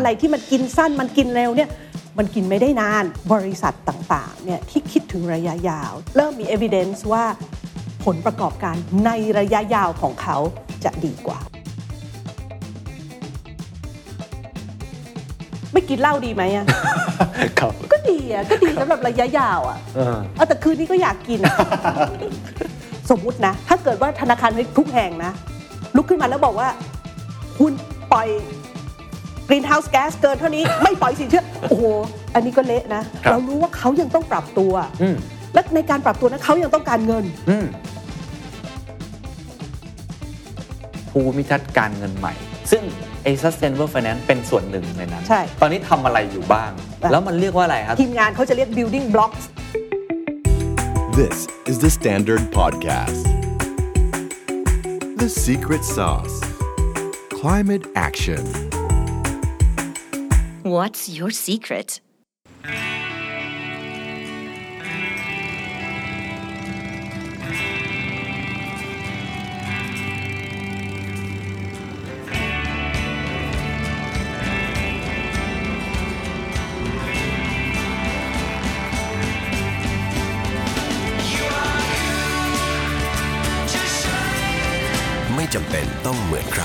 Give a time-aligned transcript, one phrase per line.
[0.00, 1.70] อะไรที่มันกินสั้นมันกินเร็วเนี่ย
[2.18, 7.24] มันกินไม่ได้นานบริษัทต่างๆเนี่ยที่คิดถึงระยะยาว เริ่มมี evidence ว่า
[8.04, 10.36] ผลประกอบการในระยะยาวของเขา
[10.84, 11.40] จะดีกว่า
[15.72, 16.66] ไม่กินเหล้าดีไหมอะ
[17.58, 21.56] ครับก็ดีอะก็ดีสำหรับระยะยาวอะเออเอาแต่คืนนี้ก็อยากกินอะ
[23.10, 25.32] สมมุตินะ ถ้าเกิดว่าธนาคารทุกแห่งนะ
[25.96, 26.68] ลุกขึ้นมาแล้วบอกว่า
[27.58, 27.72] คุณ
[28.12, 28.28] ปล่อย
[29.50, 31.84] greenhouse gas เกินเท่านี้ไม่ปล่อยสินเชื่อ โอ้โห
[32.34, 34.72] อันนี้ก็เละนะ ครับ เรารู้ว่าเขายังต้องปรับตัว
[35.02, 35.16] อืม
[35.54, 37.66] และในการปรับตัวนั้นเขายังต้องการเงิน อืม
[41.10, 42.34] ภูมิทัศน์การเงินใหม่
[42.70, 42.82] ซึ่ง
[43.22, 46.70] ไอ้ sustainable finance เป็นส่วนหนึ่งในนั้น ใช่ตอนนี้ทำอะไรอยู่บ้าง
[47.10, 49.44] แล้วมันเรียกว่าอะไรครับ ทีมงานเขาจะเรียก building blocks
[51.20, 51.38] This
[51.70, 53.24] is the Standard Podcast.
[55.22, 56.36] The Secret Sauce
[57.40, 58.69] Climate Action.
[60.62, 62.00] What's your secret?
[85.34, 86.64] ไม่จำเป็นต้องเหมือนใคร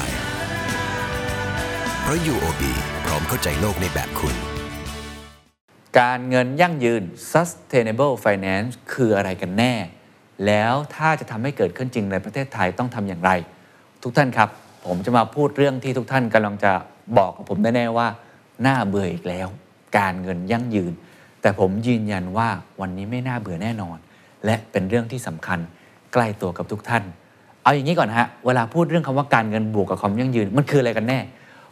[2.07, 2.61] เพราะ UOB
[3.05, 4.35] พร้อมเข้าใจโลกในแบบคุณ
[5.99, 9.73] การเงินยั่งยืน sustainable finance คืออะไรกันแน่
[10.45, 13.31] แล้วถ้าจะทำให้เกิดขึ้นจริงในประเทศไทยต้องทำอย่างไร
[14.03, 14.49] ทุกท่านครับ
[14.85, 16.71] ผมจะมาพูดเรื่องที่ทุกท่านกำลังจะ
[17.17, 18.07] บอกกับผมแน่ๆว่า
[18.65, 19.47] น่าเบื่ออีกแล้ว
[19.97, 20.93] การเงินยั่งยืน
[21.41, 22.49] แต่ผมยืนยันว่า
[22.81, 23.97] วันนี้ไม่น่าเบื่อแน่นอน
[24.45, 25.59] และเป็นเรื่องที่สำคัญ
[26.13, 27.03] ใกล้ตัวกับทุกท่าน
[27.63, 31.21] เอาอย่างนี้ก่อนฮะ เวลาพูดเรื่องคำว่าการเงินบวกกับความยั่งยืน มันคืออะไรกันแน่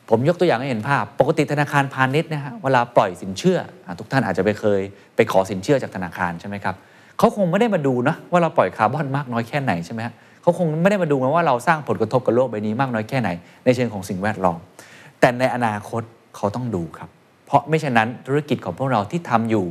[0.09, 3.58] ผมยกตัวอย่างให้เห็นภาพ ปกติธนาคารพาณิชย์นะฮะเวลาปล่อยสินเชื่อ
[4.00, 4.82] ทุกท่านอาจจะไปเคย
[5.16, 6.76] ไปขอสินเชื่อจากธนาคารใช่ไหมครับ
[7.18, 13.30] เขาคงไม่ได้มาดูนะว่าเราปล่อยคาร์บอนมากน้อยแค่ไหนใช่ไหมฮะเขาคงไม่ได้มาดูนะว่าเราสร้างผลกระทบกับโลกใบนี้มากน้อยแค่ไหน
[13.66, 14.59] ในเชิงของสิ่งแวดล้อม
[15.19, 16.02] แต่ในอนาคต
[16.35, 17.09] เขาต้องดูครับ
[17.46, 19.66] เพราะไม่ฉะนั้นธุรกิจของพวกเราที่ทำอยู่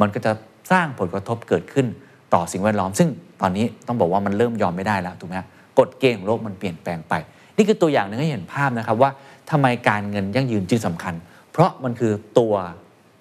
[0.00, 0.32] มันก็จะ
[0.72, 1.86] สร้างผลกระทบเกิดขึ้น
[2.34, 3.08] ต่อสิ่งแวดล้อม ซึ่ง
[3.40, 5.46] ตอนนี้ต้องบอกว่ามันเริ่มยอมไม่ได้แล้วถูกไหมฮะ
[5.78, 7.14] กฎเกณฑ์ของโลกมันเปลี่ยนแปลงไป
[7.56, 9.10] นี่คือตัวอย่างหนึ่งให้เห็นภาพนะครับว่า
[9.50, 11.14] ทำไมการเงินยั่งยืนจึงสำคัญ
[11.50, 12.54] เพราะมันคือตัว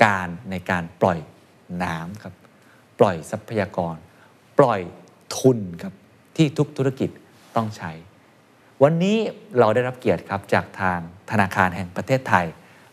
[0.03, 1.19] การในการปล่อย
[1.83, 2.33] น้ำครับ
[2.99, 3.95] ปล่อยทรัพยากร
[4.59, 4.81] ปล่อย
[5.37, 5.93] ทุนครับ
[6.35, 7.09] ที่ทุกธุรกิจ
[7.55, 7.91] ต้องใช้
[8.83, 9.17] วันนี้
[9.59, 10.99] เราได้รับเกียรติครับจากทาง
[11.31, 12.45] ธนาคารแห่งประเทศไทย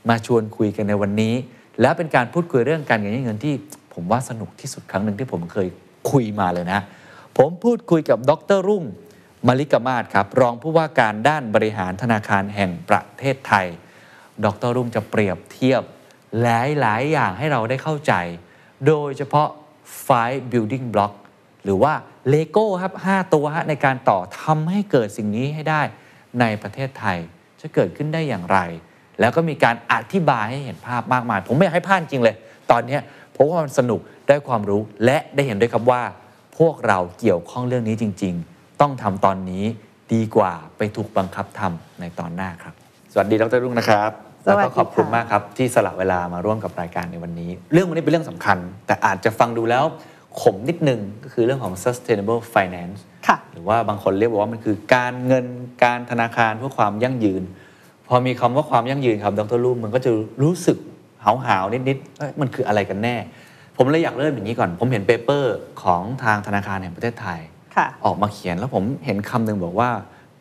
[0.08, 1.34] มาชวนคุยกันในวันนี้
[1.80, 3.54] และเป็นการพูดคุยเรื่องการเงินเงินที่
[3.94, 5.68] ผมว่าสนุกที่สุดครั้งหนึ่งที่ผมเคย
[6.10, 6.80] คุยมาเลยนะ
[7.38, 8.84] ผมพูดคุยกับดรรุ่ง
[9.48, 13.66] มาริกามาศครับรองผู้ว่าการด้านบริหารธนาคารแห่งประเทศไทย
[14.44, 15.82] ดรรุ่งจะเปรียบเทียบ
[16.42, 16.46] ห
[16.84, 18.12] ลาย ๆ อย่างให้เราได้เข้าใจ
[18.86, 19.48] โดยเฉพาะ
[20.06, 21.14] five building block
[21.64, 21.92] หรือว่า
[22.28, 25.82] เลโก้ครับ 5 ตัวฮะในการต่อทำให้เกิดสิ่งนี้ให้ได้
[26.40, 27.18] ในประเทศไทย
[27.60, 28.58] จะเกิดขึ้นได้อย่างไร
[29.20, 32.36] แล้วก็มีการอธิบายให้เห็นภาพมากมาย ผมไม่อยากให้พลาดจริงเลย
[32.70, 32.98] ตอนนี้
[33.32, 36.02] เพราะว่ามันสนุกได้ความรู้และได้เห็นด้วยครับว่า
[36.58, 38.53] พวกเราเกี่ยวข้องเรื่องนี้จริง ๆ
[38.84, 39.64] ต้องทำตอนนี้
[40.14, 42.74] ดีกว่าไปถูกบังคับทำในตอนหน้าครับ
[43.12, 44.10] สวัสดีดรรุ่งนะครับ
[44.44, 49.84] สวัแล้วสดีก็ขอบคุณค่ะมากครับที่สละเวลามาร่วมกับรายการในวันนี้ เรื่องวันนี้เป็นเรื่องสำคัญ แต่อาจจะฟังดูแล้ว
[50.40, 55.46] ขมนิดนึงก็คือเรื่องของ sustainable finance ค่ะหรือว่าบางคนเรียกว่ามันคือการเงิน
[55.84, 57.42] การธนาคารเพื่อความยั่งยืน
[58.08, 60.10] พอมีคำว่าความยั่งยืนครับดรลูมมันก็จะ
[60.42, 60.78] รู้สึก
[61.24, 63.16] หาวหาวๆนิดๆเอ้ยมันคืออะไรกันแน่
[63.76, 67.53] ผมเลยอยากเริ่มอย่างนี้ก่อน ผมเห็น paper ของทางธนาคารแห่งประเทศไทยค่ะ
[68.04, 69.90] ออกมาเขียนแล้วผมเห็นคำหนึ่งบอกว่า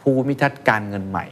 [0.01, 1.25] ภูมิทัศน์การเงินใหม่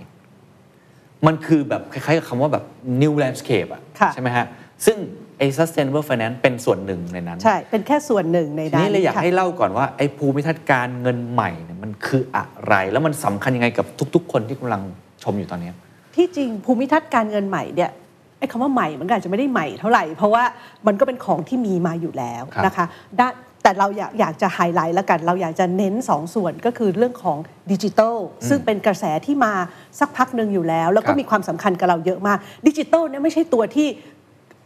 [1.25, 2.63] มันคือแบบคล้ายๆกับคำว่าแบบ
[3.01, 4.45] new landscape อะค่ะใช่ไหมฮะ
[4.85, 4.97] ซึ่ง
[5.37, 13.85] ไอ้ sustainable finance เป็นส่วนหนึ่งในนั้น ใช่ เป็นแค่ส่วนหนึ่งในทีนั้นนี้เลยอยากค่ะให้เล่าก่อนว่าไอ้ภูมิทัศน์การเงินใหม่เนี่ยมันคืออะไร แล้วมันสำคัญยังไงกับ
[14.15, 14.81] ทุก ๆ คนที่กำลัง
[15.23, 15.71] ชมอยู่ตอนนี้
[16.15, 17.91] ที่จริงภูมิทัศน์การเงินใหม่เนี่ย
[18.39, 20.43] ไอ้คำว่าใหม่มันก็อาจจะไม่ได้ใหม่เท่าไหร่ เพราะว่า
[20.87, 22.85] มันก็เป็นของที่มีมาอยู่แล้วครับนะคะ
[23.19, 23.33] ด้าน
[23.63, 27.37] แต่เราอยากอยากจะไฮไลท์แล้วกัน เราอยากจะเน้น2ส่วนก็คือเรื่องของ
[27.71, 28.17] ดิจิทัล
[28.49, 29.53] ซึ่งเป็นกระแสที่มา
[29.99, 32.37] สักพักหนึ่งอยู่แล้ว แล้วคก็รับมีความสำคัญกับเราเยอะมาก
[32.67, 33.87] ดิจิทัลเนี่ยไม่ใช่ตัวที่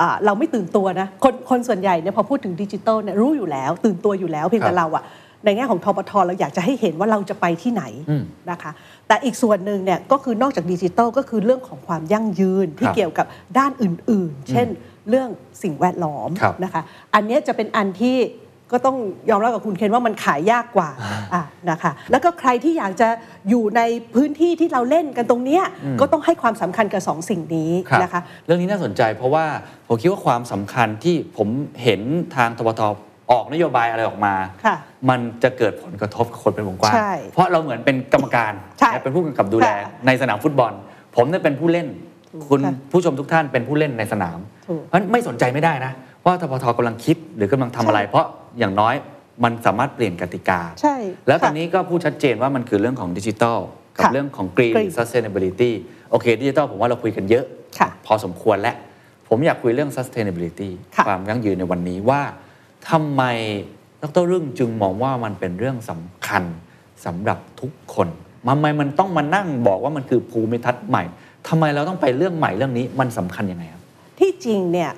[0.02, 5.04] อ่าเราไม่ตื่นตัวนะคนคนส่วนใหญ่เนี่ยพอพูดถึงดิจิทัลเนี่ยรู้อยู่แล้ว ตื่นตัวอยู่แล้วเพียงครัแต่บเราอะ
[5.46, 8.72] ในแง่ของทปทเราอยากจะให้เห็นว่าเราจะไปที่ไหนอืมนะคะ
[9.08, 13.26] แต่อีกส่วนหนึ่งเนี่ยก็คือนอกจากดิจิทัลก็คือเรื่องของความยั่งยืนที่ครับเกี่ยวกับ
[13.58, 14.68] ด้านอื่น ๆ เช่น
[15.10, 15.30] เรื่อง
[15.64, 16.82] สิ่งแวดล้อมครับนะคะ
[17.14, 18.18] อันเนี้ยจะเป็นอันที่
[18.72, 18.98] ก็ต้อง
[19.30, 20.90] ยอมรับกับคุณเคนว่ามันขายยากกว่า
[21.34, 23.08] อะนะคะแล้วก็ใครที่อยากจะ
[23.50, 23.82] อยู่ใน
[24.16, 25.64] พื้นที่ที่เราเล่นกันตรงเนี้ย
[26.02, 29.46] ก็ต้องให้ความสำคัญกับสองสิ่งนี้ครับนะคะเรื่องนี้น่าสนใจเพราะว่า
[29.88, 31.48] ผมคิดว่าความสำคัญที่ผม
[31.84, 32.02] เห็น
[32.36, 32.82] ทางทบท
[33.32, 34.36] ออกนโยบายอะไรออกมา
[34.66, 34.76] ค่ะ
[35.10, 40.74] มันจะเกิดผลกระทบกับคนเป็นวงกว้างใช่เพราะเราเหมือนเป็นกรรมการใช่และเป็นผู้กำกับดูแลค่ะในสนามฟุตบอล
[41.16, 41.88] ผมเนี่ยเป็นผู้เล่น
[42.50, 45.92] คุณค่ะผู้ชมทุกท่านเป็นผู้เล่นในสนามถูกเพราะฉะนั้นไม่สนใจไม่ได้นะ
[46.26, 48.26] ว่าทบทกำลังคิดหรือกำลังทำอะไร เพราะ
[48.60, 48.96] อย่างน้อย
[49.44, 50.96] มันสามารถเปลี่ยนกติกา ใช่
[51.28, 53.60] แล้วตอนค่ะนี้ก็พูดชัดเจนว่ามันคือเรื่องของดิจิทัล
[53.98, 55.72] กับค่ะเรื่องของ Green Green Sustainability
[56.10, 57.46] โอเคดิจิทัลผมว่าเราคุยกันเยอะ
[57.80, 58.75] ค่ะพอสมควรแล้ว
[59.28, 62.22] ผมอยากคุยเรื่อง sustainability ค่ะความยั่งยืนในวันนี้ว่า
[62.90, 63.24] ทำไม
[64.02, 66.44] ดรรึ่งจึงมองว่ามันเป็นเรื่องสำคัญ
[67.06, 68.08] สำหรับทุกคน
[68.50, 71.04] ทำไมมันต้องมานั่งบอกว่ามันคือภูมิทัศน์ใหม่
[71.48, 73.81] ทำไมเราต้องไปเรื่องใหม่เรื่องนี้มันสำคัญยังไงครับ
[74.19, 74.92] ที่จริงเนี่ย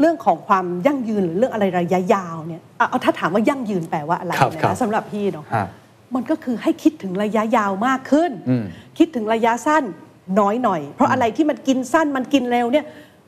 [0.00, 5.66] เรื่องของความยั่งยืนหรือเรื่องอะไรระยะยาวเนี่ยเอาเอาถ้าถามว่ายั่งยืนแปลว่าอะไรครับเนี่ยครับนะสำหรับพี่เนาะฮะ
[6.14, 8.64] มันก็คือให้คิดถึงระยะยาวมากขึ้นอืม
[8.98, 9.84] คิดถึงระยะสั้น
[10.40, 12.84] น้อยหน่อย เพราะอะไรที่มันกินสั้นมันกินเร็วเนี่ย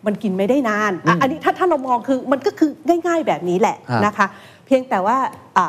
[0.07, 2.71] มันกินไม่ได้นานอะอันนี้ถ้าถ้าเรามองคือมันก็คือ
[3.07, 4.27] ง่าย ๆ แบบนี้แหละฮะนะคะ
[4.67, 5.17] เพียงแต่ว่า
[5.57, 5.67] อะ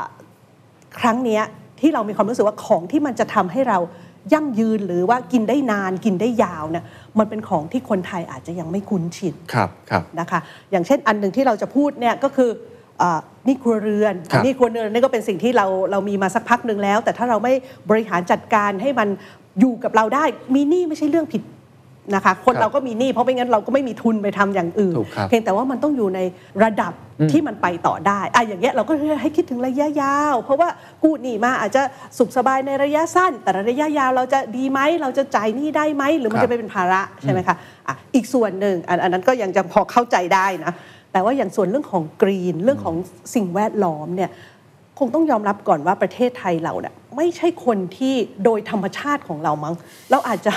[1.00, 1.42] ครั้งเนี้ย
[1.80, 3.78] ที่เรามีความรู้สึกว่าของที่มันจะทำให้เรา
[4.34, 6.84] ยั่งยืนหรือว่ากินได้นานกินได้ยาวเนี่ย
[7.20, 10.40] มันเป็นของที่คนไทยอาจจะยังไม่คุ้นชินครับครับนะคะ
[10.72, 12.50] อย่างเช่นอันหนึ่งที่เราจะพูดเนี่ยก็คือ
[13.02, 17.54] อาหนี่ครัวเรือนครับหนี่ครัวเรือนนี่ก็เป็นสิ่งที่เราเรามีมาสักพักหนึ่งแล้ว แต่ถ้าเราไม่
[17.90, 19.08] บริหารจัดการให้มัน
[19.60, 20.26] อยู่กับเราได้
[20.56, 21.42] มีหนี้ไม่ใช่เรื่องผิด
[22.16, 26.20] นะคะคนครับเราก็มีหนี้เพราะไม่งั้นเราก็ไม่มีทุนไปทำอย่างอื่นถูกครับเพียงแต่ว่ามันต้องอยู่ใน
[26.64, 26.94] ระดับ
[27.32, 30.70] ที่มันไปต่อได้อะอย่างเงี้ยเราก็ให้คิดถึงระยะยาว เพราะว่า
[31.04, 31.82] กู้หนี้มาอาจจะ
[32.18, 37.56] สุขสบายในระยะสั้น แต่ระยะยาวเราจะดีไหมเราจะจ่ายหนี้ได้ไหมหรือมันครับจะไปเป็นภาระใช่ไหมคะ
[37.88, 40.74] อะอีกส่วนหนึ่งอันอันนั้นก็ยังจะพอเข้าใจได้นะ
[41.12, 42.96] แต่ว่าอย่างส่วนเรื่องของกรีนเรื่องของ
[43.36, 44.30] สิ่งแวดล้อมเนี่ย
[45.00, 49.76] คงต้องยอมรับก่อนว่าประเทศไทยเราเนี่ยไม่ใช่คนที่โดยธรรมชาติของเรามั้ง
[50.12, 50.54] เราอาจจะ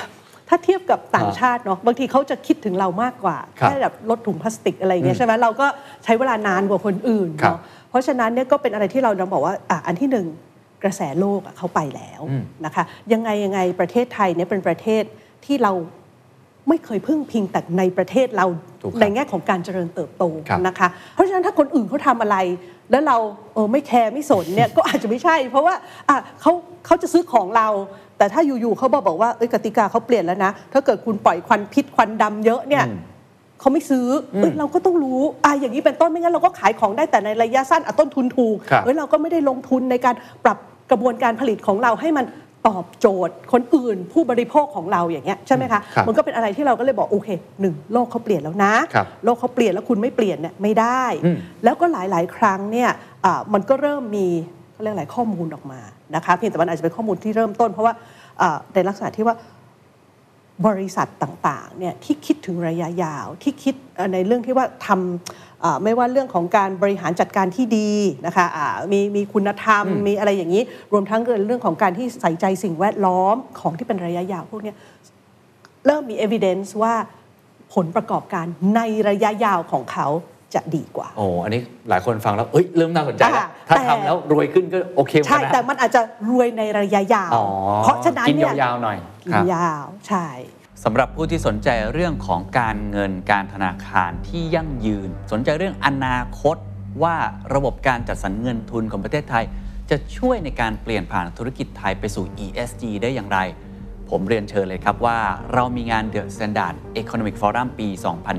[0.49, 5.67] ถ้าเทียบกับต่างชาติเนาะบางทีเขาจะคิดถึงเรามากกว่าครับแค่แบบลดถุงพลาสติกอะไรอย่างเงี้ยใช่ไหมเราก็
[6.05, 7.61] ใช้เวลานานกว่าคนอื่นครับเนาะ
[7.91, 10.27] เพราะฉะนั้นเนี่ยก็เป็นอะไรที่เราเราบอกว่าอะอันที่หนึ่ง
[10.83, 15.03] กระแสโลกอะเขาไปแล้วอืมนะคะยังไงยังไงประเทศไทยเนี่ยเป็นประเทศ
[15.45, 15.73] ที่เรา
[16.69, 18.47] ไม่เคยพึ่งพิงแต่ในประเทศเรา
[18.83, 22.37] ถูกครับในแง่ของการเจริญเติบโตครับนะคะ เพราะฉะนั้นถ้าคนอื่นเขาทำอะไร
[22.91, 23.17] แล้วเรา
[23.55, 25.75] เออไม่แคร์ไม่สนเนี่ยก็อาจจะไม่ใช่ เพราะว่า
[26.09, 26.53] อะเขา
[26.87, 27.69] เขาจะซื้อของเรา
[28.19, 32.99] แต่ถ้าอยู่ๆเขาบอกบอกว่าเอ้ยกติกาเขาเปลี่ยนแล้วนะถ้าเกิดคุณปล่อยควันพิษควันดำเยอะเนี่ยอืม
[33.61, 40.15] เขาไม่ซื้ออเอ้ยเราก็ต้องรู้อะอย่างนี้เป็นต้นไม่งั้นเราก็ขายของได้แต่ในระยะสั้นอะต้นทุนถูกครับเอ้ยเราก็ไม่ได้ลงทุนในการ
[40.45, 40.59] ปรับ
[40.91, 42.25] กระบวนการผลิตของเราให้มัน
[42.67, 47.29] ตอบโจทย์คนอื่นผู้บริโภคของเราอย่างเงี้ยใช่ไหมคะครับมันก็เป็นอะไรที่เราก็เลยบอกโอเค
[47.61, 52.91] หนึ่งโลกเขาเปลี่ยนแล้วนะครับโลกเขาเปลี่ยนแล้วคุณไม่เปลี่ยนเนี่ยไม่ได้อืมแล้วก็หลาย ๆ ครั้งเนี่ย
[53.25, 54.29] อ่ามันก็เริ่มมี
[54.73, 55.81] เขาเรียกอะไรข้อมูลออกมา
[56.15, 57.95] นะคะเพียงแต่มันอาจจะเป็นข้อมูลที่เริ่มต้น เพราะว่า
[58.41, 59.37] อ่าในลักษณะที่ว่า
[60.67, 67.93] บริษัทต่างๆเนี่ยที่คิดถึงระยะยาวที่คิดเอ่อในเรื่องที่ว่าทำเอ่อ ไม่ว่าเรื่องของการบริหารจัดการที่ดี
[68.27, 74.77] นะคะอ่ามีมีคุณธรรมมีอะไรอย่างนี้ รวมทั้งเรื่องของการที่ใส่ใจสิ่งแวดล้อมของที่เป็นระยะยาวพวกเนี้ย
[75.87, 76.95] เริ่มมี evidence ว่า
[77.75, 78.47] ผลประกอบการ
[78.77, 80.09] ในระยะยาวของเขา
[80.55, 87.47] จะดีกว่า โอ้อันนี้หลายคนฟังแล้ว เอ้ย เริ่มน่าสนใจแล้วอ่าถ้าแต่ทำแล้วรวยขึ้นก็โอเคเหมือนใช่กันนะแต่มันอาจจะรวยในระยะยาวอ๋อ
[87.83, 90.27] เพราะฉะนั้นกินเนี่ยยาวๆหน่อยกิคนรับยาว ใช่
[90.85, 96.57] สำหรับผู้ที่สนใจเรื่องของการเงินการธนาคารที่ยั่งยืน สนใจเรื่องอนาคต
[97.03, 97.17] ว่า
[97.55, 99.45] ระบบการจัดสรรเงินทุนของประเทศไทย
[99.91, 103.39] จะช่วยในการเปลี่ยนผ่านธุรกิจไทยไปสู่ ESG ได้อย่างไร
[104.11, 105.19] ผมเรียนเชิญเลยครับว่า
[105.53, 107.89] เรามีงาน The Standard Economic Forum ปี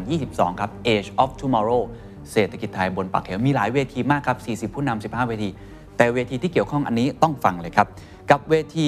[0.04, 1.84] 2022 ครับ Age of Tomorrow
[2.32, 5.50] เศรษฐกิจไทยบนปากเหวมีหลายเวทีมากครับ 40 ผู้นำ15 เวที
[5.98, 7.88] แต่เวทีที่เกี่ยวข้องอันนี้ต้องฟังเลยครับ
[8.32, 8.88] กับเวที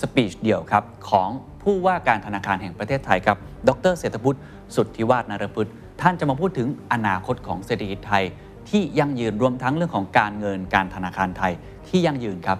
[0.00, 1.30] สปีชเดี่ยวครับของ
[1.70, 3.36] ผู้ว่าการธนาคารแห่งประเทศไทยครับ
[3.68, 4.38] ดรเศรษฐพุทธ
[4.74, 5.68] สุทธิวาฒนารพุทธ
[6.00, 8.24] ท่านจะมาพูดถึงอนาคตของเศรษฐกิจไทย
[8.70, 11.52] ที่ยั่งยืนรวมทั้งเรื่องของการเงินการธนาคารไทย
[11.88, 12.58] ที่ยั่งยืนครับ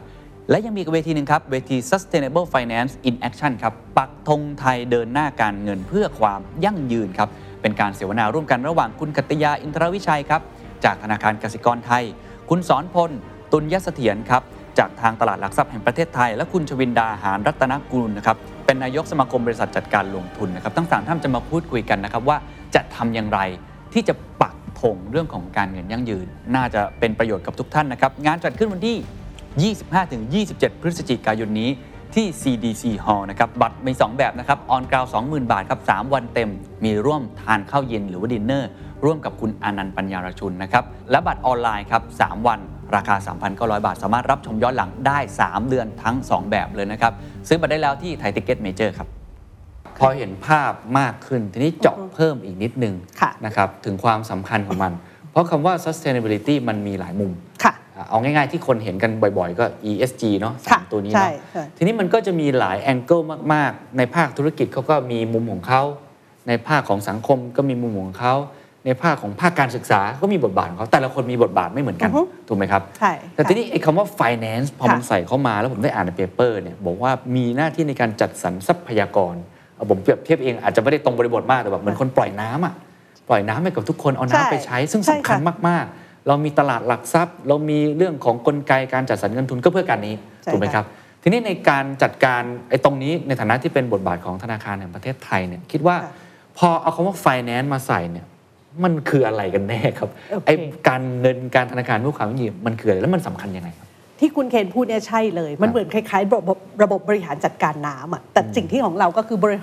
[0.51, 7.29] และยังมีเวทีหนึ่งครับ เวที Sustainable Finance in Action ครับ ปักธงไทยเดินหน้าการเงินเพื่อความยั่งยืนครับ
[7.63, 10.41] เป็นการเสวนาร่วมกันระหว่างคุณกัตยาอินทรวิชัยครับ
[10.85, 12.05] จากธนาคารกสิกรไทย
[12.51, 13.11] คุณสอนพล
[13.53, 14.43] ตุลยเสถียรครับ
[14.79, 22.37] จากทางตลาดหลักทรัพย์แห่งประเทศไทย และคุณชวินดาหารรัตนกุลนะครับเป็นนายกสมาคมบริษัทจัดการลงทุนนะครับทั้งสามท่านจะมาพูดคุยกันนะครับว่า
[22.75, 23.41] จะทำอย่างไร
[23.93, 29.75] ที่จะปักธงเรื่องของการเงินยั่งยืน น่าจะเป็นประโยชน์กับทุกท่านนะครับงานจัดขึ้นวันที่
[30.55, 31.71] 25-27 พฤศจิกายนนี้
[32.15, 36.51] ที่ CDC Hall นะครับ บัตรมี 2 แบบนะครับ ออนกราว20,000 บาทครับ 3 วันเต็ม
[36.85, 38.71] มีร่วมทานข้าวเย็นหรือว่าดินเนอร์
[39.05, 42.61] ร่วมกับคุณอนันต์ปัญญารชุนนะครับ และบัตรออนไลน์ครับ 3 วัน
[42.95, 43.15] ราคา
[43.51, 47.13] 3,900 บาท สามารถรับชมย้อนหลังได้ 3 เดือนทั้ง 2 แบบเลยนะครับ
[47.49, 49.09] ซื้อบัตรได้แล้วที่ Thai Ticket Major ครับ
[49.99, 54.93] พอเห็นภาพมากขึ้น ทีนี้เจาะเพิ่มอีกนิดนึงค่ะนะครับถึงความสำคัญของมัน
[55.31, 57.31] เพราะคำว่า sustainability มันมีหลายมุม
[57.65, 63.21] ค่ะอะเอาง่ายๆที่คนเห็นกันบ่อยๆ ก็ ESG เนาะสามค่ะตัวนี้ใช่เนาะใช่ทีนี้มันก็จะมีหลาย angle
[63.53, 65.83] มากๆ ในภาคธุรกิจเขาก็มีมุมของเขา
[66.49, 68.35] ในภาคของสังคมก็มีมุมของเขา
[68.87, 79.35] ในภาคของภาคการศึกษาก็มีบทบาทของเขาแต่ละคนมีบทบาทไม่เหมือนกันอือฮึถูกไหมครับ ใช่ แต่ค่ะทีนี้ไอ้คำว่า finance พอค่ะมันใส่เข้ามาแล้วผมได้อ่านในเปเปอร์เนี่ยบอกว่ามีหน้าที่ในการจัดสรรทรัพยากร
[79.75, 82.75] เอาผมเปรียบเทียบเองอาจจะไม่ได้ตรงบริบทมากแต่แบบเหมือนคนปล่อยน้ำอะ
[83.29, 90.85] ปล่อยน้ำให้กับทุกคนเอาใช่น้ำไปใช้ ซึ่งใช่สำคัญค่ะมากๆ เรามีตลาดหลักทรัพย์ เรามีเรื่องของกลไกการจัดสรรเงินทุนก็เพื่อการนี้ใช่ถูกไหมค่ะครับ
[91.23, 96.13] ทีนี้ในการจัดการไอ้ตรงนี้ในฐานะที่เป็นบทบาทของธนาคารแห่งประเทศไทยเนี่ยคิดว่าค่ะ
[96.59, 98.27] พอเอาคำว่า finance มาใส่เนี่ย
[98.85, 100.55] มันคืออะไรกันแน่ครับโอเคไอ้
[100.89, 103.89] การเงินการธนาคารเพื่อความยั่งยืนมันคืออะไรแล้วมันสำคัญยังไงครับ
[104.21, 109.59] ที่คุณเคนพูดเนี่ยใช่เลย มันเหมือนคล้ายๆระบบระบบบริหารจัดการน้ำอะแต่สิ่งที่ของเราก็คือบริ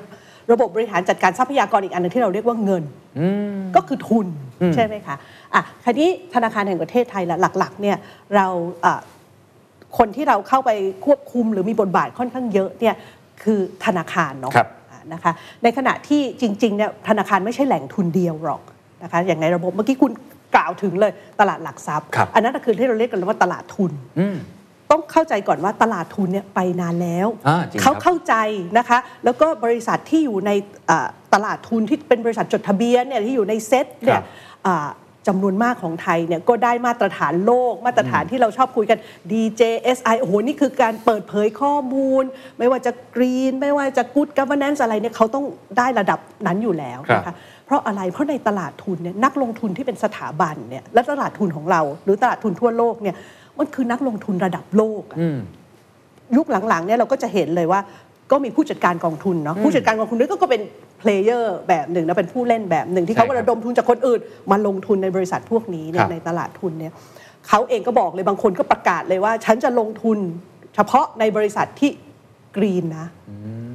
[0.51, 2.83] ระบบบริหารจัดการทรัพยากรอีกอันหนึงที่เราเรียกว่าเงิน
[3.75, 4.27] ก็คือทุน
[4.75, 5.15] ใช่ไหมคะ
[5.53, 7.97] อะคราวนี้ธนาคารแห่งประเทศไทยละหลักๆเนี่ย
[8.35, 8.47] เรา
[8.85, 8.95] อะ
[9.97, 10.71] คนที่เราเข้าไป
[11.05, 12.95] ควบคุมหรือมีบทบาทค่อนข้างเยอะเนี่ย
[13.43, 15.31] คือธนาคารเนาะครับอะนะคะ
[15.63, 18.61] ในขณะที่จริงๆเนี่ยธนาคารไม่ใช่แหล่งทุนเดียวหรอก
[19.03, 20.11] นะคะอย่างในระบบเมื่อกี้คุณ
[20.55, 24.37] กล่าวถึงเลยตลาดหลักทรัพย์ครับอันนั้นนะคือที่เราเรียกกันว่าตลาดทุนอืม
[24.91, 28.33] ต้องเข้าใจก่อนว่าตลาดทุนเนี่ยไปนานแล้วอ่าจริงเขาครับเข้าใจ
[28.77, 30.51] นะคะ แล้วก็บริษัทที่อยู่ใน
[30.89, 34.25] อ่าตลาดทุนที่เป็นบริษัทจดทะเบียนเนี่ยที่อยู่ในเซ็ตเนี่ครัยบ
[34.67, 34.87] อ่า
[35.29, 38.97] จำนวนมากของไทยเนี่ยก็ได้มาตรฐานโลก มาตรฐานที่เราชอบคุยกัน
[39.31, 42.23] DJSI โอ้โห นี่คือการเปิดเผยข้อมูล
[42.59, 45.45] ไม่ว่าจะ green ไม่ว่าจะ Good Governance อะไรเนี่ยเขาต้อง
[45.77, 53.15] ได้ระดับนั้นอยู่แล้วนะครัคะบ เพราะอะไรเพราะในตลาดทุนเนี่ยนักลงทุนที่เป็นสถาบันเนี่ยและตลาดทุนของเรา หรือตลาดทุนทั่วโลกเนี่ย
[53.57, 55.39] มันคือนักลงทุนระดับโลกอะอืม
[56.35, 57.81] ยุคหลังๆเนี่ยเราก็จะเห็นเลยว่า
[58.31, 60.61] ก็มีผู้จัดการกองทุนเนาะผู้จัดการกองทุนนี่ก็ก็เป็น
[60.99, 64.19] player แบบหนึ่งนะเป็นผู้เล่นแบบหนึ่งที่เขาใช่ครับระดมทุนจากคนอื่น
[64.51, 66.93] มาลงทุนในบริษัทพวกนี้เนี่ครับในตลาดทุนเนี่ย
[67.47, 70.17] เขาเองก็บอกเลยบางคนก็ประกาศเลยว่า ฉันจะลงทุน
[70.75, 71.89] เฉพาะในบริษัทที่
[72.55, 73.07] กรีนนะ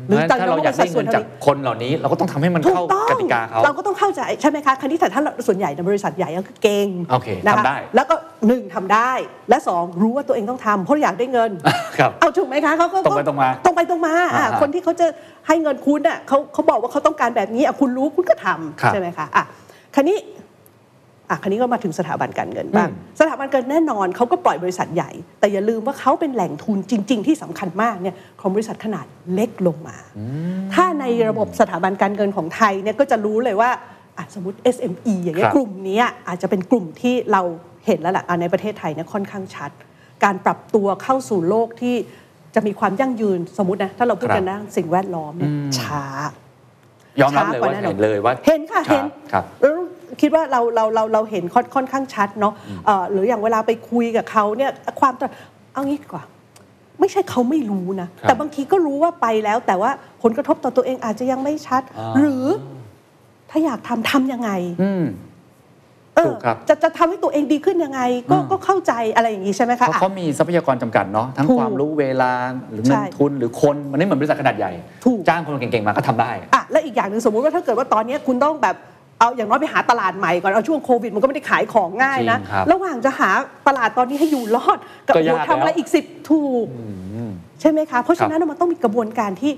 [0.09, 8.15] เพราะฉะนั้นถ้าเราอยากได้เงินจากคนเหล่านี้ เราก็ต้องทำให้มันถูเข้ากต้องกติกาเขาเราก็ต้องเข้าใจใช่ไหมคะคันที่แต่ถ้าเราส่วนใหญ่ในบริษัทใหญ่ก็คือเก่งโอเคนะคะทำได้แล้วก็
[8.47, 9.12] หนึ่งทำได้
[9.50, 11.50] และสองรู้ว่าตัวเองต้องทำเพราะอยากได้เงิน
[11.99, 15.07] ครับเอาถูกไหมคะเขาก็ตรงไปตรงมาตรงไปตรงมาอะอ่าคนที่เขาจะ
[15.47, 19.45] ให้เงินคุณอะเขาเขาบอกว่าเขาต้องการแบบนี้อะคุณรู้คุณก็ทครับำใช่ไหมคะอะ
[19.95, 20.17] คันนี้
[21.30, 29.97] อะคันนี้ก็มาถึงสถาบันการเงินบ้างอืมสถาบันการเงินแน่นอนเขาก็ปล่อยบริษัทใหญ่ แต่อย่าลืมว่าเขาเป็นแหล่งทุนจริง ๆ ที่สำคัญมากเนี่ยของบริษัทขนาดเล็กลงมา
[30.75, 33.70] ถ้าในระบบสถาบันการเงินของไทยเนี่ยก็จะรู้เลยว่า
[34.16, 37.42] อะสมมติ SME อย่างเงี้ครัยบกลุ่มเนี้ยอาจจะเป็นกลุ่มที่เรา
[37.87, 39.70] เห็นแล้วล่ะอะในประเทศไทยเนี่ยค่อนข้างชัด
[40.25, 41.97] การปรับตัวเข้าสู่โลกที่
[42.54, 46.04] จะมีความยั่งยืนสมมตินะถ้าเราพูดกันนะสิ่งแวดล้อมเนี่ยช้า
[47.20, 49.02] ยอมรับเลยว่าช้ากว่าแน่นอนเห็นเลยว่าเห็นค่ะช้า
[49.61, 49.76] เห็น
[50.20, 52.52] ครับแล้วคิดว่าเราเราเราเราเห็นค่อนค่อนข้างชัดเนาะ
[52.87, 54.70] เอ่อหรืออย่างเวลาไปคุยกับเขาเนี่ย
[55.00, 55.30] ความตระ
[55.72, 56.25] เอางี้ดีกว่า
[57.00, 59.90] ไม่ใช่เขาไม่รู้นะครับแต่บางทีก็รู้ว่าไปแล้ว แต่ว่า
[60.22, 62.44] ผลกระทบต่อตัวเองอาจจะยังไม่ชัดอ่าหรือ
[63.50, 64.50] ถ้าอยากทำทำยังไง
[64.82, 65.04] อืม
[66.16, 72.32] เอถูอกครับจะจะทำให้ตัวเองดีขึ้นยังไง ก็อืมก็เข้าใจอะไรอย่างนี้ใช่ไหมเพคะราะอะเขามีทรัพยากรจำกัดเนาะทั้งถูกความรู้เวลา
[72.72, 74.72] หรือเงิใช่นทุนหรือคนมันไม่เหมือนบริษัทขนาดใหญ่
[75.04, 78.76] ถูกจ้างคนเก่งๆมาก็ทำได้อะและอีกอย่างหนึ่งสมมุติว่าถ้าเกิดว่าตอนนี้คุณต้องแบบ
[79.18, 83.30] เอาอย่างน้อยไปหาตลาดใหม่ก่อนเอาช่วงโควิดมันก็ไม่ได้ขายของง่ายนะจริงครับระหว่างจะหา
[83.68, 86.66] ตลาดตอนนี้ให้อยู่รอดกับก็ยากโอ้โหทำอะไรแล้วอีกสิบถูก
[87.60, 89.52] ใช่ไหมคะ เพราะฉะนั้นมันต้องมีกระบวนการที่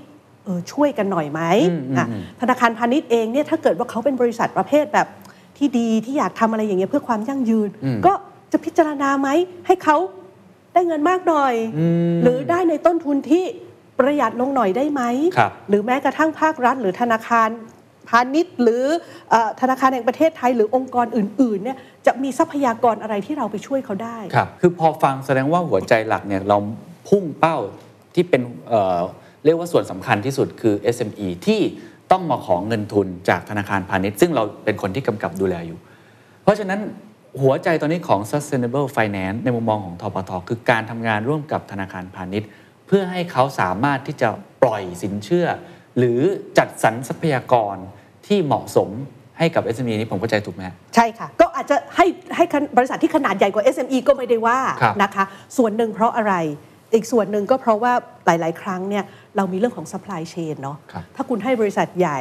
[0.45, 5.07] เออช่วยกันหน่อยไหมอืมอืมอะอืมธนาคารพาณิชย์เองเนี่ยถ้าเกิดว่าเขาเป็นบริษัทประเภทแบบ
[5.57, 7.69] ที่ดีที่อยากทำอะไรอย่างเงี้ยเพื่อความยั่งยืน
[8.05, 8.13] ก็
[8.51, 9.29] จะพิจารณาไหม
[9.67, 9.97] ให้เขา
[10.73, 11.53] ได้เงินมากหน่อย
[12.23, 13.43] หรือได้ในต้นทุนที่
[13.99, 15.01] ประหยัดลงหน่อยได้ไหม
[15.37, 17.49] ครับหรือแม้กระทั่งภาครัฐ หรือธนาคาร
[18.11, 18.83] พาณิชย์ หรือ
[19.61, 26.57] ธนาคารแห่งประเทศไทยหรือองค์กรอื่นๆเนี่ยจะมีทรัพยากรอะไรที่เราไปช่วยเขาได้ครับคือพอฟังแสดงว่าหัวใจหลักเนี่ยเรา
[27.09, 27.57] พุ่งเป้า
[28.15, 31.61] ที่เป็นเเรียกว่าส่วนสำคัญที่สุดคือ SME ที่
[32.11, 35.79] ต้องมาของเงินทุนจากธนาคารพาณิชย์ ซึ่งเราเป็นคนที่กำกับดูแลอยู่
[36.43, 36.79] เพราะฉะนั้น
[37.41, 42.49] หัวใจตอนนี้ของ sustainable finance ในมุมมองของทปทคือการทำงานร่วมกับธนาคารพาณิชย์
[42.87, 44.29] เพื่อให้เขาสามารถที่จะ
[44.61, 45.47] ปล่อยสินเชื่อ
[45.97, 46.19] หรือ
[46.57, 47.75] จัดสรรทรัพยากร
[48.31, 48.89] ที่เหมาะสม
[49.39, 55.23] ให้กับ SME นี้ผมเข้าใจถูกไหมฮะใช่ค่ะ ก็อาจจะให้ให้ขนบริษัทที่ขนาดใหญ่กว่า SME ก็ไม่ได้ว่าครับนะคะ
[55.57, 56.33] ส่วนหนึ่งเพราะอะไร
[56.93, 57.93] อีกส่วนหนึ่งก็เพราะว่า
[58.25, 59.03] หลาย ๆ ครั้งเนี่ย
[59.35, 62.19] เรามีเรื่องของ supply chain เนาะครับถ้าคุณให้บริษัทใหญ่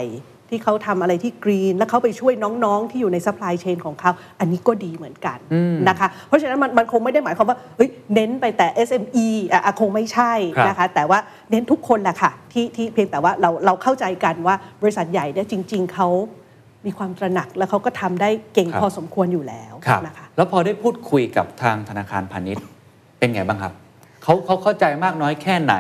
[0.50, 2.33] ที่เขาทำอะไรที่ green แล้วเขาไปช่วย
[2.64, 5.38] น้องๆ ที่อยู่ใน supply chain ของเขา อันนี้ก็ดีเหมือนกัน
[5.88, 10.33] นะคะ เพราะฉะนั้นมันมันคงไม่ได้หมายความว่าเฮ้ยเน้นไปแต่ SME อะอะคงไม่ใช่
[10.69, 11.19] นะคะ แต่ว่า
[11.50, 16.09] เน้นทุกคนแหละค่ะที่ที่เพียงแต่ว่าเราเราเข้าใจกันว่าบริษัทใหญ่เนี่ยจริง ๆเขา
[16.87, 22.64] มีความตระหนักแล้วเขาก็ทำได้เก่งพอสมควรอยู่แล้วครับนะคะแล้วพอได้พูดคุยกับทางธนาคารพาณิชย์
[23.19, 23.73] เป็นไงบ้างครับ
[24.23, 25.75] เขาเขาเข้าใจมากน้อยแค่ไหน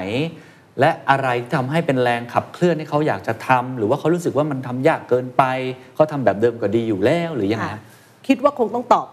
[0.80, 5.42] และอะไรที่ทำให้เป็นแรงขับเคลื่อนให้เขาอยากจะทำหรือว่าเขารู้สึกว่ามันทำยากเกินไป
[5.94, 7.80] เขาทำแบบเดิมก็ดีอยู่แล้วหรือยังไงค่ะฮะ
[8.26, 9.06] คิดว่าคงต้องตอบ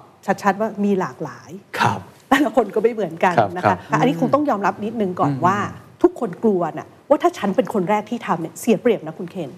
[0.44, 5.58] ชัดๆว่ามีหลากหลายครับแต่ละคนก็ไม่เหมือนกันครับนะครัคะบอันนี้คงต้องยอมรับนิดนึงก่อนว่า
[6.04, 9.50] ทุกคนกลัวน่ะว่าถ้าฉันเป็นคนแรกที่ทำเนี่ยเสียเปรียบนะคุณเคน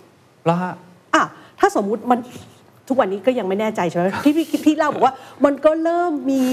[0.46, 0.74] แล้วฮะ
[1.16, 1.24] อะ
[1.60, 2.20] ถ้าสมมุติมัน
[2.88, 5.14] ทุกวันนี้ก็ยังไม่แน่ใจใช่ไหมที่พี่พี่เล่าบอกว่า
[5.46, 6.44] มันก็เริ่มมี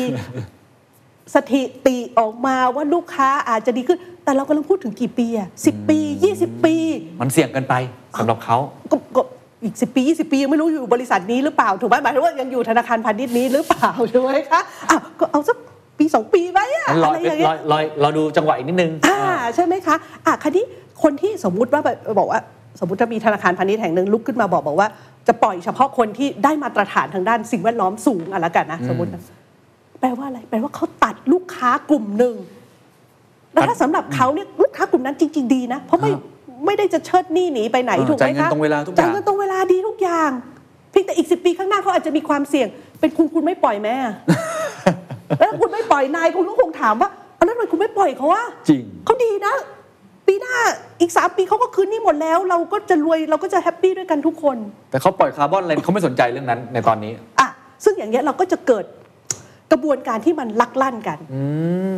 [1.35, 5.99] สถิติออกมาว่าลูกค้าอาจจะดีขึ้น แต่เรากำลังพูดถึงกี่ปีอะสิปี
[6.33, 6.75] 20 ปี
[7.21, 7.75] มันเสี่ยงเกินไป
[8.19, 8.57] สำหรับเขา
[8.91, 9.23] ก็ก็
[9.65, 15.57] อีกสิปี 20 ปียังไม่รู้อยู่บริษัทนี้หรือเปล่าถูกไหมหมายถึงว่ายังอยู่ธนาคารพาณิชย์นี้หรือเปล่าถูกไหมคะอ้าวก็เอาสัก
[15.99, 19.21] ปีสองปีไว้อะรออะไรอย่างเงี้รอย รอเราดูจังหวะอีกนิดนึงอ่า
[19.55, 20.65] ใช่ไหมคะอะคันนี้
[21.03, 22.41] คนที่สมมุติว่าแบบบอกว่า
[22.81, 24.89] สมมติถ้ามีธนาคารพาณิชย์แห่งหนึ่งลุกขึ้นมาบอกบอกว่า
[25.27, 29.23] จะปล่อยเฉพาะคนที่ได้มาตรฐานทางด้านสิ่งแวดล้อมสูงอะละกันนะสมมตินะ
[30.01, 32.35] แปลว่าอะไร แปลว่าเขาตัดลูกค้ากลุ่มหนึ่ง
[33.53, 36.23] แล้วถ้าสำหรับเขาเนี่ยลูกค้ากลุ่มนั้นจริง ๆ ดีนะ เพราะไม่ครับ
[36.67, 40.31] ไม่ได้จะเชิดหนี้หนีไปไหนเออถูกไหมจ่ายเงินคะตรงเวลาทุกอย่างจ่ายเงินตรงเวลาดีทุกอย่าง
[40.91, 42.69] เพียงแต่อีกสิปีข้างหน้าเขาอาจจะมีความเสี่ยง
[43.01, 43.97] เป็นคุณคุณไม่ปล่อยแม่
[45.39, 49.55] แล้วคุณไม่ปล่อยนายคุณก็คงถามว่าเอาแล้วทำไมคุณไม่ปล่อยเขาวะจริงเขาดีนะ
[50.27, 50.55] ปีหน้า
[51.01, 54.57] อีกสามปีเขาก็คืนหนี่หมดแล้ว เราก็จะรวยเราก็จะแฮปปี้ด้วยกันทุกคน
[54.91, 57.49] แต่เขาปล่อยคาร์บอนอะไรเขาไม่สนใจเรื่องนั้นในตอนนี้อะ
[57.85, 58.85] ซึ่งอย่างเงี้ยเราก็จะเกิด
[59.73, 61.19] กระบวนการที่มันลักลั่นกัน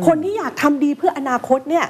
[0.07, 1.85] คนที่อยากทำดีเพื่ออนาคตเนี่ย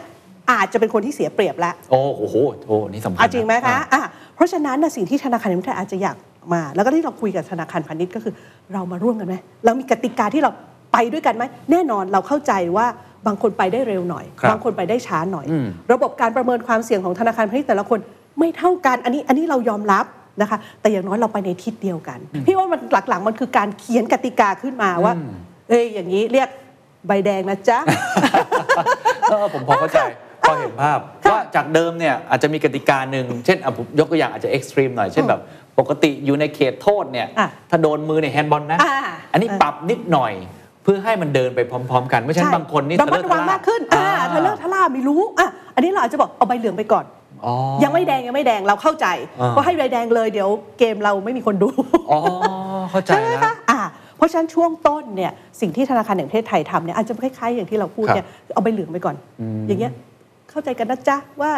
[0.51, 2.35] อาจจะเป็นคนที่เสียเปรียบแล้วโอ้โหโห
[2.67, 4.03] โอ้นี่สำคัญอะจริงไหมคะอ่อะ
[4.35, 6.17] เพราะฉะนั้นนะสิ่งที่ธนาคารแห่งประเทศไทยอาจจะอยาก
[6.53, 8.33] มา แล้วก็ที่เราคุยกับธนาคารพาณิชย์ก็คือ
[8.73, 10.51] เรามาร่วมกันไหมเรามีกติกาที่เรา
[10.93, 12.85] ไปด้วยกันไหมแน่นอนเราเข้าใจว่า
[13.27, 17.99] บางคนไปได้เร็วหน่อยครับบางคนไปได้ช้าหน่อยอืมระบบการประเมินความเสี่ยงของธนาคารพาณิชย์แต่ละคน
[18.39, 20.05] ไม่เท่ากันอันนี้อันนี้เรายอมรับ
[20.41, 25.13] นะคะแต่อย่างน้อยเราไปในทิศเดียวกัน พี่ว่ามันหลักๆมันคือการเขียนกติกาขึ้นมาว่า
[25.69, 26.49] เอ้ยอย่างนี้เรียก
[27.07, 27.79] ใบแดงนะจ๊ะ
[29.29, 29.99] เออผมพอเข้าใจ
[30.41, 30.99] พอเห็นภาพ
[31.31, 35.41] ว่าจากเดิมเนี่ยอาจจะมีกติกาหนึ่งเช่นอะผมยกตัวอย่างอาจจะเอ็กซ์ตรีมหน่อยเช่นแบบ
[35.79, 38.93] ปกติอยู่ในเขตโทษเนี่ยอะถ้าโดนมือในแฮนด์บอลนะอ่า
[39.33, 40.33] อันนี้ปรับนิดหน่อย
[40.83, 47.05] เพื่อให้มันเดินไปพร้อม ๆ กันไม่ใช่บางคนนี่ระมัดระวังมากขึ้นอ่าอ่ทะเลาะทะล่าไม่รู้อะอันนี้เราอาจจะบอกเอาใบเหลืองไปก่อน
[47.45, 49.07] อ๋อยังไม่แดงยังไม่แดงเราเข้าใจ
[49.39, 51.69] อ่าเพราะให้ใบแดงเลยเดี๋ยวเกมเราไม่มีคนดู
[52.11, 52.19] อ๋อ
[52.91, 53.68] เข้าใจใช่ไหมแล้วคะอ่า
[54.19, 59.15] เพราะฉะนั้นช่วงต้นเนี่ยสิ่งที่ธนาคารแห่งประเทศไทยทำเนี่ยอาจจะคล้ายๆอย่างที่เราพูดเนี่ยเอาใบเหลืองไปก่อน
[59.67, 59.93] อย่างเงี้ย
[60.49, 61.51] เข้าใจกันนะจ๊ะว่า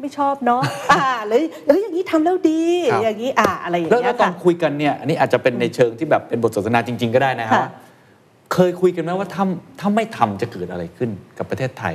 [0.00, 2.60] ไม่ชอบเนาะอ่าหรือเอ้ยอย่างนี้ทำแล้วดี
[2.92, 7.70] ครับอย่างนี้อ่าอะไรอย่างแล้วเงี้แล้ยวตอนค่ะคุยกันเนี่ยอันนี้อาจจะเป็นในเชิงที่แบบเป็นบทสนทนาจริง ๆ ก็ได้นะฮะค่ะว่า
[8.52, 9.44] เคยคุยกันไหมว่าถ้า
[9.80, 11.94] ถ้าไม่ทำจะเกิดอะไรขึ้นกับประเทศไทย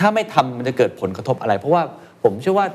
[0.00, 1.82] ถ้าไม่ทำมันจะเกิดผลกระทบอะไร เพราะว่า
[2.24, 2.66] ผมเชื่อว่า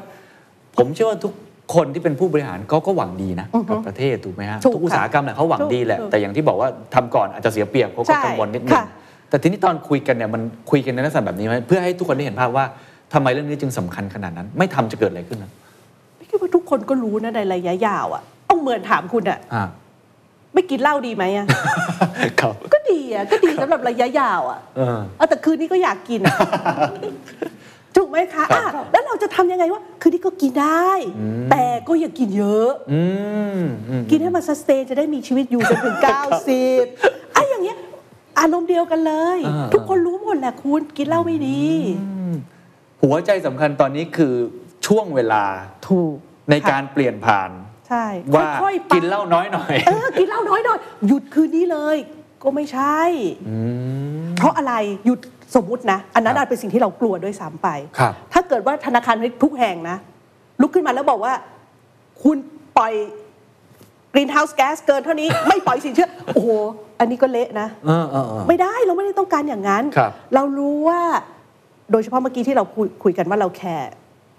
[0.77, 1.33] ผมเชื่อว่าทุก
[1.75, 8.85] คนที่เป็นผู้บริหารเขาก็หวังดีนะอือฮึกับประเทศถูกไหมฮะถูกทุกอุตสาหกรรมแหละเขาหวังดีแหละถูกแต่อย่างที่บอกว่าทำก่อนอาจจะเสียเปรียบเขาก็ใช่กังวลนิดนึงค่ะ
[9.29, 12.65] แต่ทีนี้ตอนคุยกันเนี่ยมันคุยกันในลักษณะแบบนี้ไหมเพื่อให้ทุกคนได้เห็นภาพว่า
[13.13, 15.51] ทำไมเรื่องนี้จึงสำคัญขนาดนั้น ไม่ทำจะเกิดอะไรขึ้นนะ
[16.17, 19.63] พี่คิดว่าทุกคนก็รู้นะในระยะยาวอะต้องเหมือนถามคุณอะอ่า
[20.53, 21.45] ไม่กินเหล้าดีไหมอะ
[22.41, 26.37] ครับก็ดีอะก็ดีสำหรับระยะยาวอะเออเอาแต่คืนนี้ก็อยากกินอะ
[27.95, 30.89] ถูกไหมคะครับอะแล้วเราจะทำยังไงว่า คืนนี้ก็กินได้
[31.51, 33.03] แต่ก็อย่ากินเยอะอื
[33.59, 35.97] มอืมกินให้มันสเตนจะได้มีชีวิตอยู่จนถึง
[36.65, 37.77] 90อะอย่างเงี้ย
[38.39, 41.63] อารมณ์เดียวกันเลยอ่าทุกคนรู้หมดแหละคุณกินเหล้าไม่ดี
[43.03, 44.33] หัวใจสำคัญตอนนี้คือ
[44.87, 45.43] ช่วงเวลา
[45.87, 46.15] ถูก
[46.51, 47.49] ในการเปลี่ยนผ่าน
[47.87, 51.97] ใช่ว่าค่อยๆไปกินเหล้าน้อยหน่อยเออกินเหล้าน้อยหน่อย หยุดคืนนี้เลย
[52.43, 52.99] ก็ไม่ใช่
[54.37, 54.73] เพราะอะไร
[55.05, 55.19] หยุด
[55.55, 59.97] สมมุตินะ อันนั้นครับอาจเป็นสิ่งที่เรากลัวด้วยซ้ำไปครับถ้าเกิดว่าธนาคารพาณิชย์ทุกแห่งนะ
[60.61, 61.33] ลุกขึ้นมาแล้วบอกว่า
[62.23, 62.37] คุณ
[62.77, 62.93] ปล่อย
[64.13, 66.49] กรีน h ฮ u s e แก๊สเกินเท่านี้ไม่ปล่อยสินเชื่อ โอ้โห
[66.99, 71.01] อันนี้ก็เละนะเออเออเออไม่ได้เราไม่ได้ต้องการอย่างนั้นครับเรารู้ว่า
[71.91, 73.91] โดยเฉพาะเมื่อกี้ที่เราคุยคุยกันว่าเราแคร์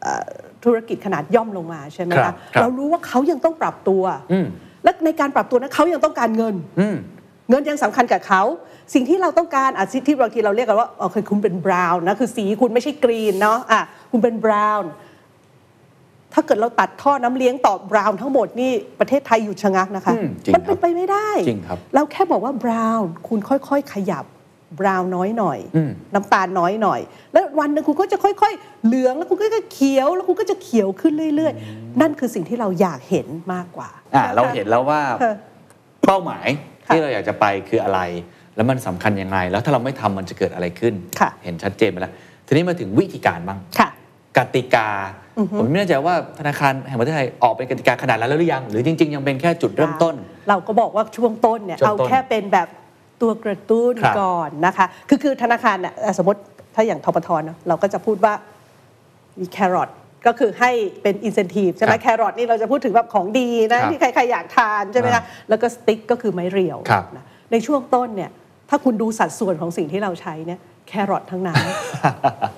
[0.02, 0.28] เอ่อ
[0.64, 4.46] ธุรกิจขนาดย่อมลงมาใช่ไหมครัคะบครับเรารู้ว่าเขายังต้องปรับตัวอืม
[4.84, 6.96] และในการปรับตัวนั้นเขายังต้องการเงินอืม
[7.50, 8.42] เงินยังสำคัญกับเขา
[8.94, 14.90] สิ่งที่เราต้องการอะที่บางทีเราเรียกกันว่าโอเคคุณเป็นบราวน์นะคือสีคุณไม่ใช่กรีนเนาะอะคุณเป็นบราวน์
[16.34, 24.24] ถ้าเกิดเราตัดท่อน้ำเลี้ยงต่อบราวน์ทั้งหมดนี่ประเทศไทยหยุดชะงักนะคะอืมจริงมันครัเป็บนไปไม่ได้จริงครับเราแค่บอกว่าบราวน์คุณค่อยๆขยับ
[24.80, 27.00] บราวน์น้อยหน่อยอืมน้ำตาลน้อยหน่อย
[27.32, 35.34] แล้ววันหนึ่งคุณก็จะค่อย ๆ เหลืองแล้วคุณก็จะเขียวแล้วคุณก็จะเขียวขึ้นเรื่อย ๆ นั่นคือสิ่งที่เราอยากเห็นมากกว่าอ่าะคะเราเห็นแล้วว่าค่ะ
[36.06, 38.00] เป้าหมายค่ะ ที่เราอยากจะไปคืออะไร
[38.56, 42.12] แล้วมันสำคัญยังไง แล้วถ้าเราไม่ทำมันจะเกิดอะไรขึ้นค่ะเห็นชัดเจนไปแล้ว
[42.46, 43.88] ทีนี้มาถึงวิธีการบ้างค่ะ
[44.38, 44.88] กติกา
[45.38, 50.14] อือฮึผมไม่แน่ใจว่าธนาคารแห่งประเทศไทยออกเป็นกติกาขนาดนั้นแล้วหรือยัง หรือจริง ๆ ยังเป็นแค่จุดเริ่มต้น
[50.48, 52.68] เราก็บอกว่าช่วงต้นเนี่ยช่วงเอาต้นแค่เป็นแบบ
[53.22, 56.40] ตัวกระตุ้นครับก่อนนะคะ คือคือธนาคารเนี่ยเอ่อสมมติ
[56.74, 58.32] ถ้าอย่างธปทเนอะเราก็จะพูดว่า
[59.40, 59.90] มีแครอท
[60.27, 68.31] ก็คือให้เป็นอินเซนティブใช่ไหม ครับ แครอทนี่เราจะพูดถึงแบบของดีนะครับ ที่ใครๆอยากทานใช่ไหม อ่า คะแล้วก็สติ๊กก็คือไม้เรียว ครับ นะในช่วงต้นเนี่ย
[68.69, 71.61] ถ้าคุณดูสัดส่วนของสิ่งที่เราใช้เนี่ยแครอททั้งนั้น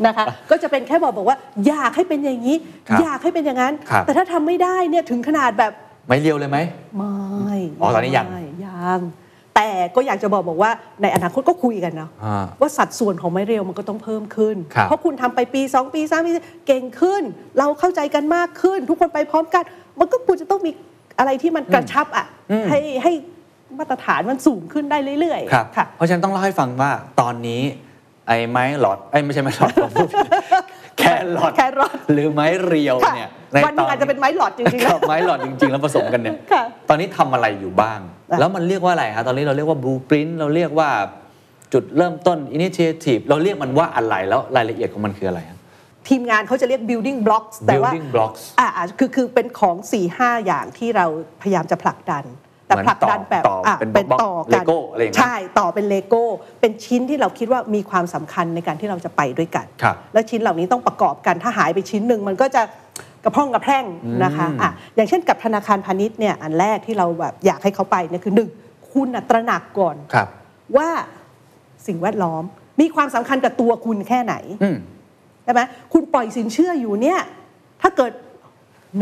[0.06, 2.58] นะคะก็จะเป็นแค่บอกบอกว่า อยากให้เป็นอย่างนี้
[2.89, 5.71] ครับ อยากให้เป็นอย่างนั้น ครับ แต่ถ้าทำไม่ได้เนี่ยถึงขนาดแบบ
[6.08, 6.58] ไม่เรียวเลยไหม
[6.97, 8.99] ไม่ อ๋อตอนนี้ยัง ไม่ยัง
[9.56, 10.70] แต่ก็อยากจะบอกบอกว่า
[11.02, 16.30] ในอนาคตก็คุยกันเนาะอ่าว่าสัดส่วนของไม้เรียวมันก็ต้องเพิ่มขึ้นครับเพราะคุณทำไปปี 2 ปี3ปี
[16.66, 17.22] เก่งขึ้น
[17.58, 19.62] เราเข้าใจกันมากขึ้น ทุกคนไปพร้อมกัน
[19.98, 20.70] มันก็ควรจะต้องมี
[21.18, 23.12] อะไรที่มันกระชับอะอืมให้ให้
[23.78, 27.62] มาตรฐานมันสูงขึ้นได้เรื่อยครับค่ะเพราะฉะนั้นต้องเล่าให้ฟังว่าตอนนี้
[28.28, 30.08] ไอ้ไม้หลอดไอ้ยไม่ใช่ไม้หลอดผมพูด
[30.98, 31.02] แค
[31.36, 33.30] รอทแครอทหรือไม้เรียวค่ะเนี่ย
[33.64, 40.90] วันหนึงอาจจะเป็นไม้หลอดจริงๆนะครับไม้หลอดจริงๆ แล้วผสมกันเนี่ยค่ะตอนนี้ทำอะไรอยู่บ้างอะ แล้วมันเรียกว่าอะไรฮะตอนนี้เราเรียกว่า blueprint เราเรียกว่า
[41.73, 45.59] จุดเริ่มต้น initiative เราเรียกมันว่าอะไรแล้วรายละเอียดของมันคืออะไรฮะ
[46.09, 51.07] ทีมงานเขาจะเรียก building blocks แต่ว่า building blocks อ่าอ่าคือคือเป็นของสี่ห้าอย่างที่เรา
[51.42, 52.25] พยายามจะผลักดัน
[52.66, 56.25] แต่เหมือนผลักดันแบบต่อต่อเป็นเป็นบล็อกต่อเลโก้กันอะไรอย่างนั้นใช่ต่อเป็นเลโก้
[56.61, 62.62] เป็นชิ้นที่เราคิดว่ามีความสำคัญในการที่เราจะไปด้วยกันครับและชิ้นเหล่านี้ต้องประกอบกันถ้าหายไปชิ้นหนึ่งมันก็จะ
[63.24, 63.85] กระพร่องกระแพร่ง
[64.24, 68.48] นะคะอะอย่างเช่นกับธนาคารพาณิชย์เนี่ยอันแรกที่เราแบบอยากให้เขาไปเนี่ยคือหนึ่ง
[68.92, 70.28] คุณน่ะตระหนักก่อนครับ
[70.76, 70.88] ว่า
[71.87, 72.42] สิ่งแวดล้อม
[72.80, 74.76] มีความสำคัญกับตัวคุณแค่ไหนอืม
[75.44, 75.61] ใช่ไหม
[75.92, 77.20] คุณปล่อยสินเชื่ออยู่เนี่ย
[77.82, 78.12] ถ้าเกิด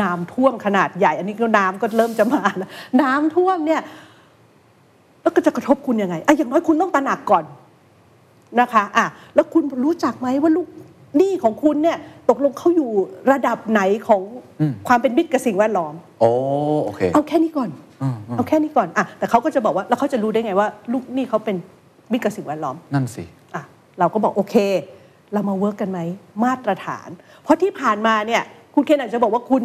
[0.02, 2.70] น้ำท่วมขนาดใหญ่ อันนี้ก็น้ำก็เริ่มจะมาแล้ว
[3.02, 3.80] น้ำท่วมเนี่ย
[5.22, 7.44] แล้วก็จะกระทบคุณยังไงอะอย่างน้อยคุณต้องตระหนักก่อน
[8.60, 10.68] นะคะ อะ แล้วคุณรู้จักไหมว่าลูก
[11.16, 11.98] หนี้ของคุณเนี่ย
[12.30, 12.90] ตกลงเขาอยู่
[13.32, 14.22] ระดับไหนของ
[14.60, 16.30] อืมความเป็นมิตรกับสิ่งแวดล้อมโอ้
[16.84, 17.70] โอเคเอาแค่นี้ก่อน
[18.02, 21.56] อืมอืมเอาแค่นี้ก่อนอะแต่เขาก็จะบอกว่าแล้วเขาจะรู้ได้ไงว่า ลูกหนี้เขาเป็น
[22.12, 23.62] มิตรกับสิ่งแวดล้อม นั่นสิอะ
[23.98, 24.56] เราก็บอกโอเค
[25.32, 26.00] เรามา work กันไหม
[26.44, 27.08] มาตรฐาน
[27.42, 28.42] เพราะที่ผ่านมาเนี่ย
[28.74, 29.62] คุณเคนอาจจะบอกว่าคุณ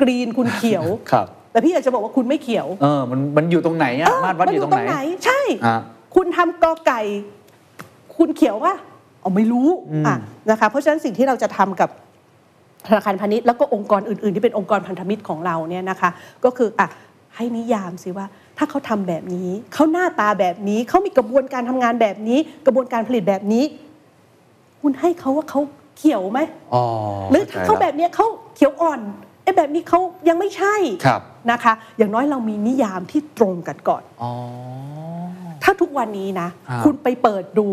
[0.00, 5.76] กรีนคุณเขียวครับแต่พี่อยากจะบอกว่าคุณไม่เขียว เออมันมันอยู่ตรงไหนอะเออมาตรวัดอยู่ตรงไหน ใช่อะ
[6.14, 7.00] คุณทำกอไก่
[8.16, 8.76] คุณเขียวปะ
[9.26, 9.68] อ๋อไม่รู้
[10.06, 10.16] อะ
[10.50, 11.90] นะคะเพราะฉะนั้นสิ่งที่เราจะทำกับ
[12.86, 16.10] ธนาคารพาณิชย์แล้วก็องค์กรอื่น ๆ ที่เป็นองค์กรพันธมิตรของเราเนี่ยนะคะ
[16.44, 16.86] ก็คืออะ
[17.36, 18.26] ให้นิยามสิว่า
[18.58, 23.64] ถ้าเขาทำแบบนี้ เขาหน้าตาแบบนี้ เขามีกระบวนการทำงานแบบนี้ กระบวนการผลิตแบบนี้
[24.80, 25.60] คุณให้เขาว่าเขา
[25.96, 26.40] เขียวไหม
[26.74, 26.84] อ๋อ
[27.30, 29.00] หรือถ้าเขาข้ใจแบบเนี้ยเขาเขียวอ่อน
[29.42, 30.74] ไอ้แบบนี้เขายังไม่ใช่
[31.06, 34.32] ครับนะคะ อย่างน้อยเรามีนิยามที่ตรงกันก่อนอ๋อ
[35.66, 37.66] ถ้าทุกวันนี้นะครับคุณไปเปิดดู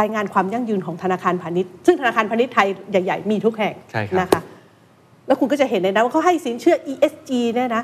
[0.00, 4.40] รายงานความยั่งยืนของธนาคารพาณิชย์ ซึ่งธนาคารพาณิชย์ไทยใหญ่ ๆ มีทุกแห่งใช่ครับนะคะ
[5.26, 7.82] แล้วคุณก็จะเห็นเลยนะว่าเขาให้สินเชื่อ ESG เนี่ยนะ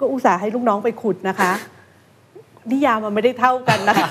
[0.00, 1.50] ก็อุตส่าห์ให้ลูกน้องไปขุดนะคะ
[2.70, 4.08] นิยามมันไม่ได้เท่ากันนะคะ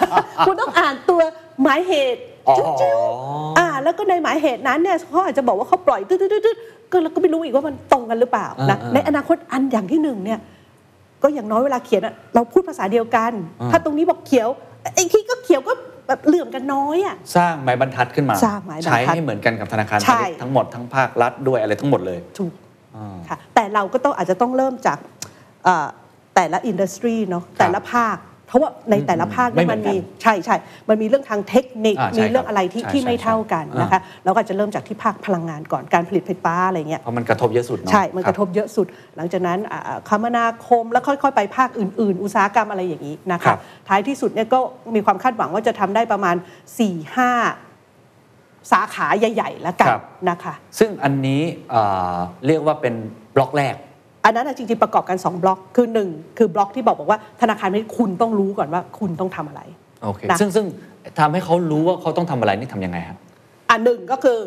[0.47, 1.21] คุณต้องอ่านตัว
[1.61, 6.15] หมายเหตุอ๋อจิ๊วๆอ่า แล้วก็ในหมายเหตุนั้นเนี่ยเขาอาจจะบอกว่าเขาปล่อยตื
[6.55, 10.39] ดๆๆก็เราก็ไม่รู้อีกว่ามันตรงกันหรือเปล่านะอ่าๆในอนาคตอันอย่างที่หนึ่งเนี่ย
[11.23, 14.49] ก็อย่างน้อยเวลาเขียนอะเราพูดภาษาเดียวกันอ่าถ้าตรงนี้บอกเขียว
[14.93, 15.73] ไอ้ที่ก็เขียวก็
[16.07, 22.53] แบบเหลื่อมกันน้อยอะสร้างไม้บรรทัดขึ้นมาสร้างไม้บรรทัดใช้ให้เหมือนกันกับธนาคารใช่พาณิชย์ทั้งหมดทั้งภาครัฐด้วยอะไรทั้งหมดเลยถูก
[22.95, 24.97] อ่าค่ะแต่เราก็ต้องอาจจะต้องเริ่มจาก
[25.63, 25.87] เอ่อ
[26.35, 28.17] แต่ละอินดัสทรีเนาะแต่ละภาค
[28.49, 30.55] เพราะว่าในแต่ละภาคไม่เนี่ยเหมืมัอนนกันมีใช่ใช่
[30.89, 43.57] มันมีเรื่องทางเทคนิคอ่าใช่มีเรื่องอะไรที่ครับที่ใช่ไม่ใช่เท่ากันอ่านนะคะเราก็อาจจะเริ่มจากที่ภาคพลังงานก่อนการผลิตไฟฟ้าอะไรเงี้ยเพราะมันกระทบเยอะสุดเนาะใช่มันกระทคบเยอะสุด หลังจากนั้นอ่าคมนาคมแล้วค่อยๆ ไปภาคอื่น ๆ อุตสาหกรรมอะไรอย่างนี้นะครัคะบ
[43.89, 44.59] ท้ายที่สุดเนี่ยก็
[44.95, 46.35] มีความคาดหวังว่าจะทำได้ประมาณ
[47.53, 51.81] 4-5สาขาใหญ่ ๆ แล้วกันครับนะคะ ซึ่งอันนี้เอ่
[52.13, 52.15] อ
[52.47, 52.93] เรียกว่าเป็น
[53.35, 53.75] บล็อกแรก
[54.29, 59.61] อันนั้นนะจริงๆประกอบกัน 2 บล็อก คือ 1 คือบล็อกที่บอกบอกว่าธนาคารนี้คุณต้องรู้ก่อนว่าคุณต้องทำอะไร
[60.03, 60.65] โอเคนะซึ่งซึ่ง
[61.19, 63.17] ทำให้เขารู้ว่าเขาต้องทำอะไรนี่ทำยังไงครับ
[63.69, 64.37] อันหนึ่งก็คือ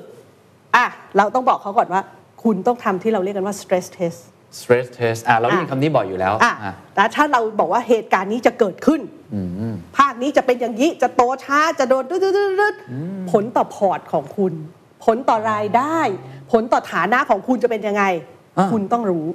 [0.77, 2.03] อะเราต้องบอกเขาก่อนว่า
[2.45, 4.21] คุณต้องทำที่เราเรียกกันว่า stress test
[4.59, 9.01] stress test อะเราได้ยินอะคำนี้บ่อยอยู่แล้วอะอะแต่ถ้าเราบอกว่าเหตุการณ์นี้จะเกิดขึ้น
[9.97, 14.53] ภาคนี้จะเป็นอย่างนี้ จะโตช้า จะโดนดืดๆๆๆผลต่อพอร์ตของคุณ
[15.05, 15.99] ผลต่อรายได้
[16.53, 18.05] ผลต่อฐานะของคุณจะเป็นยังไง
[18.59, 19.27] อ่าคุณต้องรู้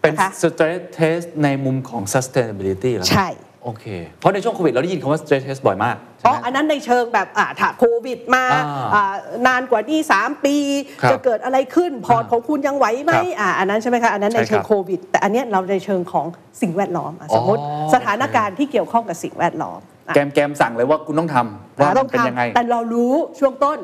[0.00, 3.28] เป็นนะคะ stress test ในมุมของ sustainability แล้วใช่
[3.62, 3.86] โอ้โอเค
[4.18, 9.14] เพราะในช่วงโควิดเราได้ยินคำว่า stress test บ่อยมากใช่อ๋อไหม อันนั้นในเชิงแบบอ่าถ้าโควิดมาอ่าอ่า
[9.46, 10.56] นานกว่านี้3ปี
[11.02, 16.26] ครับจะเกิดอะไรขึ้นพอร์ตอ่าของคุณยังไหวไหมครับอ่าอันนั้นใช่ไหมคะ อันนั้นในใช่เชิครังบโควิด แต่อันเนี้ยเราในเชิงของ
[16.62, 23.78] สิ่งแวดล้อมอะสมมติอ๋อ สถานการณ์ที่เกี่ยวข้องกับสิ่งแวดล้อมอะแกมแกมสั่งเลยว่าคุณต้องทำว่าอ่ามัต้อนงเป็นยังไง ทำแต่เรารู้ช่วงต้น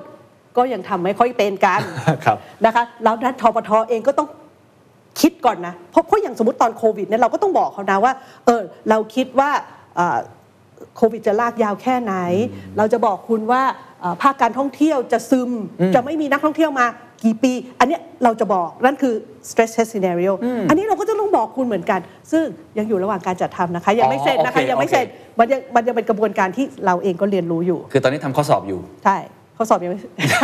[0.56, 1.80] ก็ยังทำไม่ค่อยเป็นกัน
[2.24, 4.28] ครับ นะคะแล้วนั้นทปทเองก็ต้อง
[5.20, 8.12] คิดก่อนนะเพราะเพราะอย่างสมมติตอนโควิดเนี่ยเราก็ต้องบอกเขานะว่า
[8.46, 9.50] เออเราคิดว่า
[9.96, 10.18] เอ่อ
[10.96, 12.14] โควิดจะลากยาวแค่ไหน
[12.78, 13.62] เราจะบอกคุณว่า
[14.00, 15.50] เอ่อภาคการท่องเที่ยวจะซึม
[15.94, 16.86] จะไม่มีนักท่องเที่ยวมา
[17.24, 19.14] กี่ปี อันเนี้ยเราจะบอกนั่นคือ
[19.48, 20.32] stress test scenario
[20.68, 22.00] อันนี้เราก็จะต้องบอกคุณเหมือนกัน
[22.32, 22.44] ซึ่ง
[22.78, 25.06] ยังอยู่ระหว่างการจัดทำนะคะ ยังไม่เสร็จนะคะอ๋อโอเคยังไม่เสร็จ
[25.38, 29.16] มันยังมันยังเป็นกระบวนการที่เราเองก็เรียนรู้อยู่ คือตอนนี้ทำข้อสอบอยู่ใช่
[29.56, 29.98] ข้อสอบยังไม่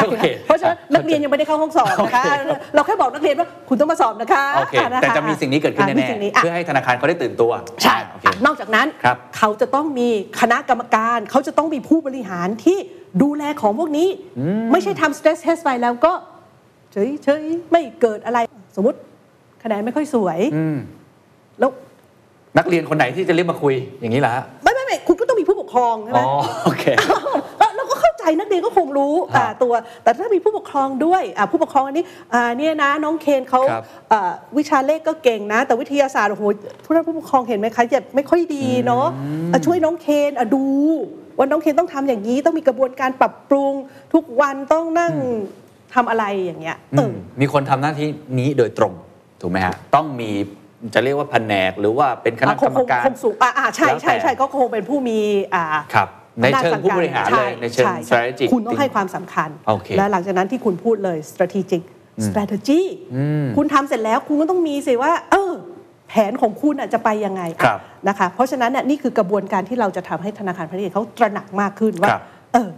[0.09, 10.09] โอเคเพราะฉะนั้นนักเรียนยังไม่ได้เข้าห้องสอบนะคะโอเคเราแค่บอกนักเรียนว่าคุณต้องมาสอบนะคะโอเคอ่นคแต่จะมีสิ่งนี้เกิดขึ้นอะมีแน่สิ่งนี้ๆอะเพื่อให้ธนาคารเขาได้ตื่นตัว ใช่โอเคอะนอกจากนั้นครับเขาจะต้องมี
[10.41, 12.79] คณะกรรมการ เขาจะต้องมีผู้บริหารที่
[13.23, 14.09] ดูแลของพวกนี้
[14.73, 16.13] ไม่ใช่ทำ stress test ไปแล้วก็
[16.93, 18.39] เฉยเฉยๆไม่เกิดอะไร
[18.77, 18.99] สมมติ
[19.63, 20.77] คะแนนไม่ค่อยสวยอืม
[21.61, 21.71] แล้ว
[22.59, 26.31] นักเรียนคนไหนที่จะเรียกมาคุยอย่างนี้เหรอฮะไม่ไม่ไม่คุณก็ต้องมีผู้ปกครองใช่ไหมอ๋อ
[26.65, 26.85] โอเค
[28.21, 32.05] ใจนักเรียนก็คงรู้ครับอ่าตัว แต่ถ้ามีผู้ปกครองด้วยอ่าผู้ปกครองอันนี้
[32.35, 36.45] อ่าเนี่ยนะน้องเคนเขาครับอ่าวิชาเลขก็เก่งนะ แต่วิทยาศาสตร์โอ้โห
[36.85, 39.07] ผู้นั้นผู้ปกครองเห็นไหมคะจะไม่ค่อยดีเนาะ
[39.53, 40.65] อะช่วยน้องเคนอะดู
[41.37, 43.73] ว่าน้องเคนต้องทำอย่างนี้ ต้องมีกระบวนการปรับปรุง
[44.15, 45.13] ทุกวันต้องนั่ง
[45.95, 48.93] ทำอะไรอย่างเงี้ยเออมมีคนทำหน้าที่นี้โดยตรง
[49.41, 50.31] ถูกไหมฮะต้องมี
[50.95, 55.19] จะเรียกว่าแผนกหรือว่าเป็นคณะอะกรรมการคงสูงอะอะใช่แล้วแต่ใช่ใช่ก็คงเป็นผู้มี
[55.55, 56.09] อ่าครับ
[56.43, 61.83] ในเชิงผู้บริหารเลยในเชิงช่ช่ strategic คุณต้องให้ความสำคัญโอเคและหลังจากนั้นที่คุณพูดเลย strategic
[62.27, 62.81] strategy
[63.57, 65.53] คุณทำเสร็จแล้วคุณก็ต้องมีสิว่า เออ
[66.09, 72.23] แผนของคุณอะจะไปยังไงอะครับนะคะ เพราะฉะนั้นน่ะนี่คือกระบวนการที่เราจะทำให้ธนาคารพาณิชย์เขาตระหนักมากขึ้นว่าครับ
[72.55, 72.71] เออ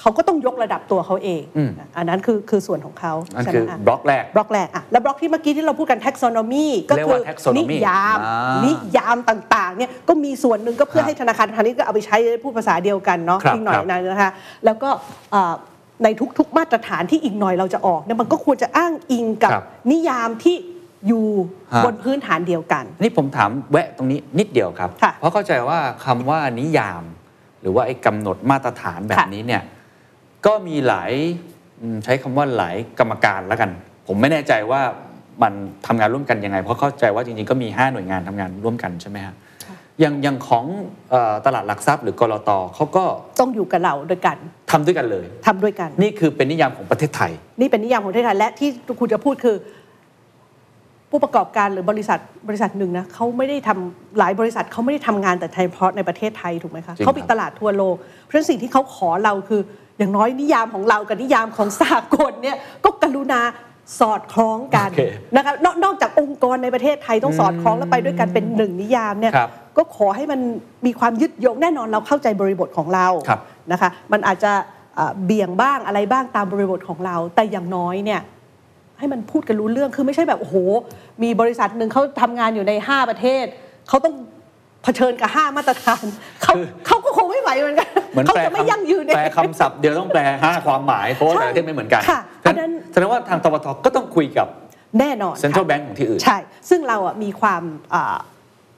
[0.00, 14.32] เขาก็ต้องยกระดับตัวเขาเองอืมอันนั้นคือคือส่วนของเขาอันใช่ไหคืมออะบล็อกแรกบล็อกแรกอะแล้วบล็อกที่เมื่อกี้ที่เราพูดกัน taxonomy ก็เรียกคืว่าอ taxonomy นิยามอ่านินิยามต่างๆเนี่ยก็มีส่วนหนึ่งก็เพื่อให้ธนาคารพาณิชย์ก็เอาไปใช้พูดภาษาเดียวกันเนาะครับอีกหน่อยครับนะนะคะ
[14.64, 14.88] แล้วก็
[15.32, 15.54] เอ่อ
[16.04, 20.56] ในทุกๆ มาตรฐานที่อีกหน่อยเราจะออกเนี่ยมันก็ควรจะอ้างอิงกับครับนิยามที่
[21.08, 21.26] อยู่
[21.72, 27.02] ฮะบนพื้นฐานเดียวกัน นี่ผมถามแวะตรงนี้นิดเดียวครับค่ะเพราะเข้าใจว่าคำว่านิยาม
[27.60, 29.62] หรือว่าไอ้กำหนดมาตรฐานแบบค่ะนี้เนี่ย
[30.46, 31.12] ก็มีหลาย
[31.80, 33.70] อืมใช้คำว่าหลายกรรมการแล้วกัน
[34.06, 34.80] ผมไม่แน่ใจว่า
[35.42, 35.52] มัน
[35.86, 39.34] ทำงานร่วมกันยังไง เพราะเข้าใจว่าจริงๆก็มี 5 หน่วยงานทำงานร่วมกันใช่ไหมฮะ
[40.00, 40.64] อย่างอย่างของ
[41.10, 43.04] เอ่อตลาดหลักทรัพย์หรือกรตเขาก็
[43.40, 44.36] ต้องอยู่กับเราด้วยกัน
[44.72, 48.68] ทำด้วยกันเลยทำด้วยกัน นี่คือเป็นนิยามของประเทศไทย นี่เป็นนิยามของประเทศไทยและที่
[49.00, 49.56] คุณจะพูดคือ
[51.10, 59.60] ผู้ประกอบการหรือบริษัทบริษัทหนึ่งนะเขาไม่ได้ทำหลายบริษัทเขาไม่ได้ทำงานแต่เฉพาะในประเทศไทยถูกไหมคะจริงเขาปิดครับตลาดทั่วโลกเพราะฉะนั้นสิ่งที่เขาขอเราคือ
[59.98, 63.40] อย่างน้อยนิยามของเรากับนิยามของสากลเนี่ยก็กรุณา
[64.00, 65.02] สอดคล้องกันโอเค
[65.36, 70.40] นะคะนอกนอกจากองค์กรในประเทศไทยต้องสอดคล้องแล้วไปด้วยกันเป็นหนึ่งนิยามเนี่ยครับก็ขอให้มัน
[70.86, 73.40] มีความยึดโยงแน่นอนเราเข้าใจบริบทของเราครับ
[73.72, 74.52] นะคะมันอาจจะ
[74.96, 78.20] เอ่อเบี่ยงบ้างอะไรบ้างตามบริบทของเรา แต่อย่างน้อยเนี่ย
[78.98, 80.56] ให้มันพูดกันรู้เรื่องคือไม่ใช่แบบโอ้โห
[81.22, 83.44] มีบริษัทหนึ่งเขาทำงานอยู่ใน 5 ประเทศ
[83.88, 84.14] เขาต้อง
[84.82, 86.04] เผชิญกับ 5 มาตรฐาน
[86.42, 94.48] เขาคือเขาก็คง ไม่ไหวเหมือนกันเหมือนเขาแปลจะไม่คำยั่งยืนแปลคำศัพท์เดียวต้องแปลห้าความหมายเพราะว่าใช่แต่ละประเทศไม่เหมือนกันค่ะฉะอันนั้นั้นนแสดงว่าทางตบทก็ต้องคุยกับ
[94.98, 96.36] แน่นอนเซ็นทรัลค่ะแบงก์ของที่อื่นใช่
[96.70, 97.62] ซึ่งเราอะมีความ
[97.94, 98.16] อ่า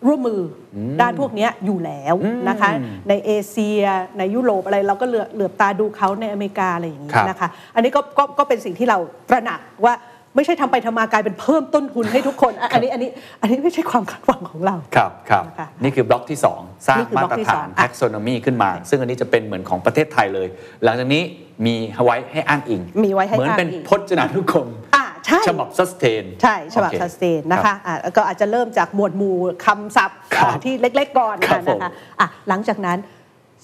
[0.07, 0.41] ร่วมมือ
[0.75, 2.71] อด้านพวกเนี้ยอยู่แล้วอืมนะคะ
[3.09, 3.83] ในเอเชีย
[4.19, 8.99] ในยุโรปอะไรเราก็เหลือเหลือบตาดูเขาในอเมริกาอะไรอย่างนี้ครับนะคะ อันนี้ก็ก็ก็เป็นสิ่งที่เรา
[9.31, 9.95] ตระหนักว่า
[10.37, 13.11] ไม่ใช่ทำไปทำมากลายเป็นเพิ่มต้นทุนให้ทุกคนอะอันนี้อันนี้
[13.41, 20.49] อันนี้ไม่ใช่ความคาดหวังของเรา ครับครับนะคะนี่คือบล็อกที่ 2 สร้างนี่คือบมาล็อกตรที่ฐาสอนงอะ taxonomy ขึ้นมา ซึ่งอันนี้จะเป็นเหมือนของประเทศไทยเลย
[20.85, 21.23] หลังจากนี้
[21.67, 29.37] มีไว้ให้อ้างอิง มีไว้ให้เหมือนอ้างเป็นอิงพจนานุกรมอ่าใช่ฉบับ sustain ใช่ฉบับโอเคสแตนนะคะอะแล้วก็อาจจะเริ่มจากหมวดหมู่
[29.67, 32.99] คำศัพท์ครับอะที่เล็กๆก่อนครับผมนะคะอะหลังจากนั้น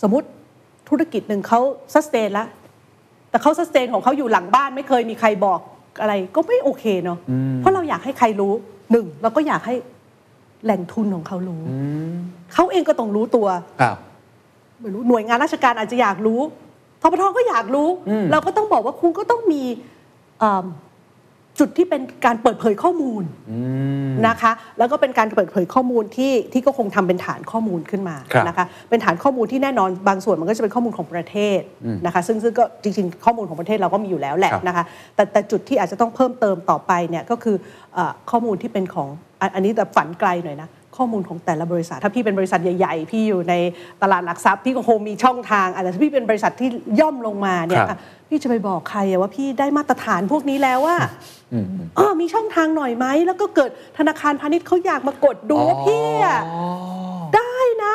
[0.03, 0.27] สมมติ
[0.89, 1.61] ธุรกิจหนึ่งเขา
[1.95, 2.49] สแตนแล้ว
[3.31, 5.61] แต่เขาสแตนของเขาอยู่หลังบ้านไม่เคยมีใครบอก
[6.01, 7.19] อะไรก็ไม่โอเคเนาะ
[7.59, 8.53] เพราะเราอยากให้ใครรู้
[8.91, 9.75] หนึ่งเราก็อยากให้
[10.65, 11.63] แหล่งทุนของเขารู้
[12.55, 13.47] เขาเองก็ต้องรู้ตัว
[13.81, 13.97] ครับ
[14.81, 16.41] ไม่รู้หน่วยงานราชการอาจจะอยากรู้
[17.03, 19.63] ทปทก็อยากรู้อืมเราก็ต้องบอกว่าคุณก็ต้องมี
[20.41, 20.65] เอิ่ม
[21.59, 23.59] จุดที่เป็นการเปิดเผยข้อมูลอื
[24.11, 31.61] มนะคะ แล้วก็เป็นการเปิดเผยข้อมูลที่ที่ก็คงทำเป็นฐานข้อมูลขึ้นมาครับนะคะเป็นฐานข้อมูลที่แน่นอนบางส่วนมันก็จะเป็นข้อมูลของประเทศ
[32.07, 37.57] นะคะ ซึ่งซึ่งก็จริงๆข้อมูลของประเทศเราก็มีอยู่แล้วแหละครับนะคะแต่แต่จุดที่อาจจะต้องเพิ่มเติมต่อไปเนี่ยก็คือ
[37.95, 39.09] เออข้อมูลที่เป็นของ
[39.41, 43.55] อันอันนี้แต่ฝันไกลหน่อยนะ ข้อมูลของแต่ละบริษัท ถ้าพี่เป็นบริษัทใหญ่ ๆ พี่อยู่ใน
[44.03, 46.69] ตลาดหลักทรัพย์พี่ก็คงมีช่องทางอาจจะถ้าพี่เป็นบริษัทที่
[47.01, 50.99] ย่อมลงมาเนี่ยครับอะพี่จะไปบอกใครอะว่าพี่ได้มาตรฐานพวกนี้แล้วว่า
[51.97, 56.65] เออมีช่องทางหน่อยไหมแล้วก็เกิดธนาคารพาณิชย์เขาอยากมากดดูว่าพี่อะอ๋อ
[57.37, 57.55] ได้
[57.85, 57.95] นะ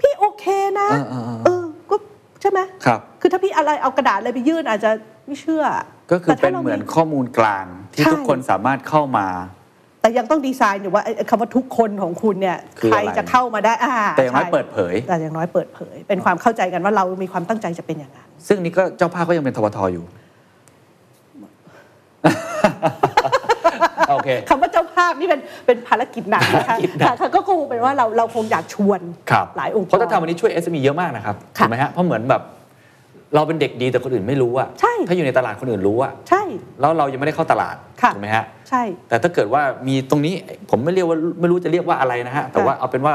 [0.00, 0.44] พี่โอเค
[0.80, 1.96] นะเออเออเออเออก็
[2.40, 4.90] ใช่ไหมครับ คือถ้าพี่อะไรเอากระดาษอะไรไปยื่นอาจจะ
[5.26, 5.64] ไม่เชื่อ
[6.12, 9.26] ก็คือแต่เป็ถ้านราเหมือนข้อมูลกลางที่ใช่ทุกคนสามารถเข้ามา
[10.04, 20.04] แต่ยังต้องดีไซน์อยู่ว่าไอ้ไอ้คำว่าทุกคนของคุณเนี่ยคือใครอะไร จะเข้ามาได้อ่าแต่อย่างน้อยใช่เปิดเผย แต่อย่างน้อยเปิดเผย เป็นความเข้าใจกันว่าเรามีความตั้งใจจะเป็นอย่างนั้น ซึ่งนี่ก็เจ้าภาพก็ยังเป็นทบทอยู่
[24.10, 32.42] โอเค คำว่าเจ้าภาพนี่เป็นเป็นภารกิจหนักนะคะภารกิจหนัก ค่ะก็คงเป็นว่าเราเราคงอยากชวนครับหลายองค์กรเพราะถ้าทำวันนี้ช่วย SME เยอะมากนะครับค่ะ ถูกไหมฮะเพราะเหมือนแบบ
[33.34, 36.42] เราเป็นเด็กดีแต่คนอื่นไม่รู้อะใช่ ถ้าอยู่ในตลาดคนอื่นรู้อะใช่
[36.80, 40.34] แล้วเรายังไม่ได้เข้าตลาดค่ะ ถูกไหมฮะ ใช่ แต่ถ้าเกิดว่ามีตรงนี้
[40.70, 43.14] ผมไม่เรียกว่าไม่รู้จะเรียกว่าอะไรนะฮะ แต่ว่าเอาเป็นว่า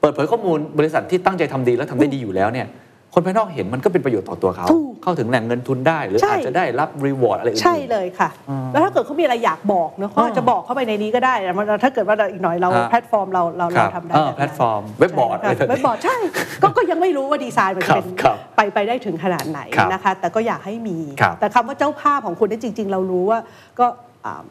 [0.00, 2.66] เปิดเผยข้อมูลบริษัทที่ตั้งใจทำดีแล้วทำได้ดีอยู่แล้วเนี่ย
[3.14, 8.28] คนภายนอกเห็นมันก็เป็นประโยชน์ต่อตัวเขาถูกเข้าถึงแหล่งเงินทุนได้ หรือใช่อาจจะได้รับ reward อะไรอื่นๆใช่เลยค่ะ
[8.72, 16.16] แล้วถ้าเกิดเขามีอะไรอยากบอกเนอะเขาอาจจะบอกเข้าไปในนี้ก็ได้แต่มันถ้าเกิดว่าเราอีกหน่อยเราอ่าแพลตฟอร์มเราเราคเรารับทำได้เออแบบนั้นแพลตฟอร์มเว็บบอร์ดอะไรแบบนี้เว็บบอร์ดใช่
[16.62, 23.38] ก็ก็ยังไม่รู้ว่าดีไซน์มันครับจะเป็นครับไปไปได้ถึงขนาดไหนครับนะคะ แต่ก็อยากให้มีครับแต่คำว่าเจ้าภาพของคุณเนี่ยจริง ๆ เรารู้ว่า
[23.78, 23.86] ก็
[24.26, 24.44] อ่า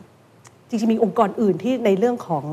[0.69, 2.43] จริงๆมีองค์กรอื่นที่ในเรื่องของ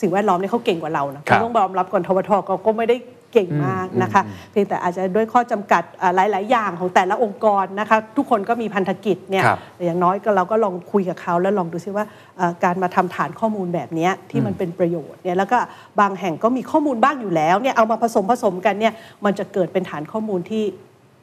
[0.00, 2.96] สิ่งแวดล้อมเนี่ยเขาเก่งกว่าเรานะครับเราต้องยอมรับก่อนทวทก็ก็ไม่ได้
[3.32, 15.58] เก่งมากนะคะเพียงแต่อาจจะด้วยข้อจำกัดอ่าหลาย ๆ อย่างของแต่ละองค์กรนะคะทุกคนก็มีพันธกิจเนี่ยครับแต่อย่างน้อยก็เราก็ลองคุยกับเขาแล้วลองดูซิว่าเอ่อการมาทำฐานข้อมูลแบบเนี้ยที่มันเป็นประโยชน์เนี่ยแล้วก็
[16.00, 18.92] บางแห่งก็มีข้อมูลบ้างอยู่แล้วเนี่ยเอามาผสมผสมกันเนี่ย
[19.24, 20.64] มันจะเกิดเป็นฐานข้อมูลที่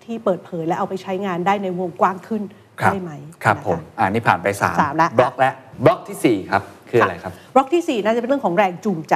[0.04, 2.41] ที่เปิดเผยและเอาไปใช้งานได้ในวงกว้างขึ้น
[2.82, 3.12] ครับได้ไหม
[3.43, 5.54] ครับนะะผมอ่านี่ผ่านไปสามสามละบล็อกแล้ว
[5.86, 9.15] บล็อกที่สี่ครับคืออะไรครับบล็อกที่ 4 น่าจะเป็นเรื่องของแรงจูงใจ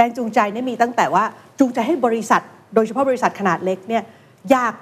[0.00, 1.24] แรงจูงใจเนี่ยมีตั้งแต่ว่า
[1.58, 2.42] จูงใจให้บริษัท
[2.74, 4.02] โดยเฉพาะบริษัทขนาดเล็กเนี่ย
[4.50, 4.74] อยาก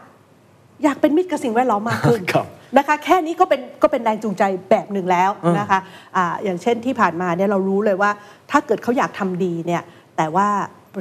[0.85, 5.79] อยากเป็นมิตรกับสิ่งแวดล้อมมากขึ้นครับนะคะแค่นี้ก็เป็นก็เป็นแรงจูงใจแบบหนึ่งแล้วนะคะ
[6.17, 8.11] อ่าอย่างเช่นที่ผ่านมาเนี่ยเรารู้เลยว่า
[8.51, 9.83] ถ้าเกิดเขาอยากทำดีเนี่ย
[10.17, 10.47] แต่ว่า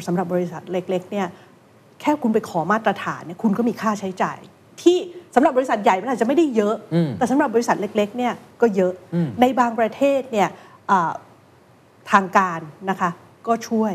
[0.08, 1.28] สำหรับบริษัทเล็กๆเนี่ย
[2.02, 4.40] แค่คุณไปขอมาตรฐานเนี่ยคุณก็มีค่าใช้จ่าย
[4.82, 4.98] ที่
[5.36, 10.48] สำหรับบริษัทใหญ่มันอาจจะไม่ได้เยอะอืมแต่สำหรับบริษัทเล็กๆเนี่ยก็เยอะอืมในบางประเทศเนี่ย
[10.92, 11.12] อ่า
[12.12, 13.10] ทางการนะคะ
[13.48, 13.94] ก็ช่วย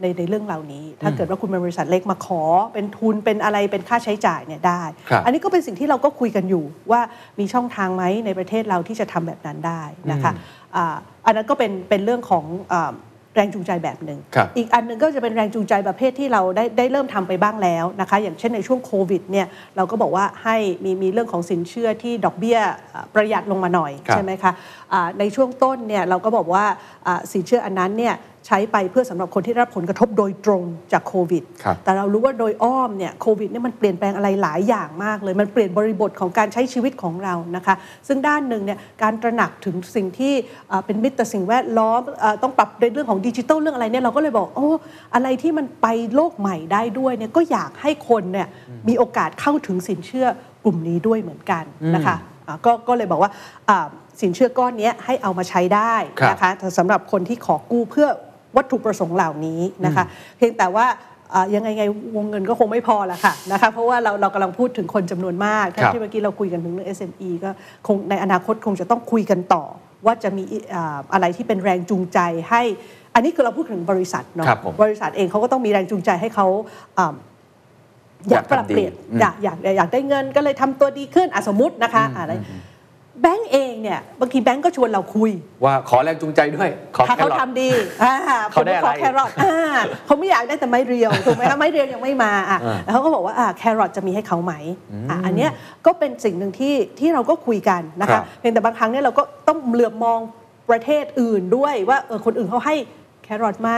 [0.00, 2.42] ในในเรื่องเหล่านี้ ถ้าเกิดว่าคุณเป็นบริษัทเล็กมาขอ
[2.74, 7.00] เป็นทุนเป็นอะไรเป็นค่าใช้จ่ายเนี่ยได้ครับอันนี้ก็เป็นสิ่งที่เราก็คุยกันอยู่ว่า
[7.38, 10.32] มีช่องทางไหมในประเทศเราที่จะทำแบบนั้นได้นะคะ
[10.76, 12.92] อ่าอันนั้นก็เป็นเป็นเรื่องของอา
[13.36, 22.58] แรงจูงใจแบบหนึ่งครับอีกอันหนึ่งก็จะเป็นแรงจูงใจประเภทที่เราได้ได้เริ่มทำไปบ้างแล้วนะคะ อย่างเช่นในช่วงโควิดเนี่ยเราก็บอกว่าให้มีมีเรื่องของสินเชื่อที่ดอกเบี้ย
[22.94, 24.52] อ่าประหยัดลงมาหน่อยครับใช่ไหมคะ
[24.92, 26.64] อ่าในช่วงต้นเนี่ยเราก็บอกว่า
[27.06, 28.14] อ่าสินเชื่ออันนั้นเนี่ย
[28.46, 37.74] ใช้ไปเพื่อสำหรับคนที่ได้รับผลกระทบโดยตรงจากโควิดครับแต่เรารู้ว่าโดยอ้อมเนี่ยโควิดเนี่ยมันเปลี่ยนแปลงอะไรหลายอย่างมากเลย มันเปลี่ยนบริบทของการใช้ชีวิตของเรานะคะ
[38.08, 40.34] ซึ่งด้านหนึ่งเนี่ยการตระหนักถึงสิ่งที่
[40.70, 44.68] อ่าเป็นมิตรต่อสิ่งแวดล้อมอาต้องปรับในเรื่องของดิจิทัลเรื่องอะไรเนี่ยเราก็เลยบอกโอ้
[45.14, 48.48] อะไรที่มันไปโลกใหม่ได้ด้วยเนี่ยก็อยากให้คนเนี่ย
[48.88, 50.26] มีโอกาสเข้าถึงสินเชื่อ
[50.64, 53.30] กลุ่มนี้ด้วยเหมือนกันนะคะอ่าก็ก็เลยบอกว่า
[53.70, 53.86] อ่า
[54.20, 55.94] สินเชื่อก้อนเนี้ยให้เอามาใช้ได้
[56.30, 58.08] นะคะสำหรับคนที่ขอกู้เพื่อ
[58.56, 60.04] วัตถุประสงค์เหล่านี้นะคะ
[60.36, 60.86] เพียงแต่ว่า
[61.34, 61.84] อ่ายังไงไง
[62.16, 67.50] วงเงินก็คงไม่พอละค่ะนะคะเพราะว่าเราเรากำลังพูดถึงคนจำนวนมากครับที่เมื่อกี้เราคุยกันถึงเรื่อง SME ก็
[67.86, 69.64] คงในอนาคตคงจะต้องคุยกันต่อ
[70.06, 72.18] ว่าจะมีอ่าอะไรที่เป็นแรงจูงใจ
[72.50, 72.62] ให้
[73.14, 76.46] อันนี้คือเราพูดถึงบริษัทเนาะครับผมบริษัทเองเขาก็ต้องมีแรงจูงใจให้เขา
[76.98, 77.14] อ่า
[78.28, 82.32] อยากปรับเปลี่ยนอยากทำดีอยากอยากอยากได้เงินก็เลยทำตัวดีขึ้นอะสมมตินะคะอะไร
[83.22, 85.30] แบงก์เองเนี่ยบางทีแบงก์ก็ชวนเราคุย
[85.64, 87.70] ว่าขอแรงจูงใจด้วย ขอถ้าแคเขารอท ทำดี
[88.02, 88.14] อ่า
[88.52, 89.54] ผเขามได้ก็อะไรขอแครอทอ่า
[90.06, 94.54] เขาไม่อยากได้แต่ไม้เรียวถูกไหมคะไม้เรียวยังไม่มาอะอ่าแล้วเขาก็บอกว่าอ่าแครอทจะมีให้เขาไหม
[95.10, 95.50] อะอันเนี้ย
[95.86, 100.20] ก็เป็นสิ่งหนึ่งที่ที่เราก็คุยกันนะครัคะบเพียงแต่บางครั้งเนี่ยเราก็ต้องเหลือบมอง
[100.70, 102.76] ประเทศอื่นด้วยว่าเออคนอื่นเขาให้
[103.24, 103.72] แครอทไหม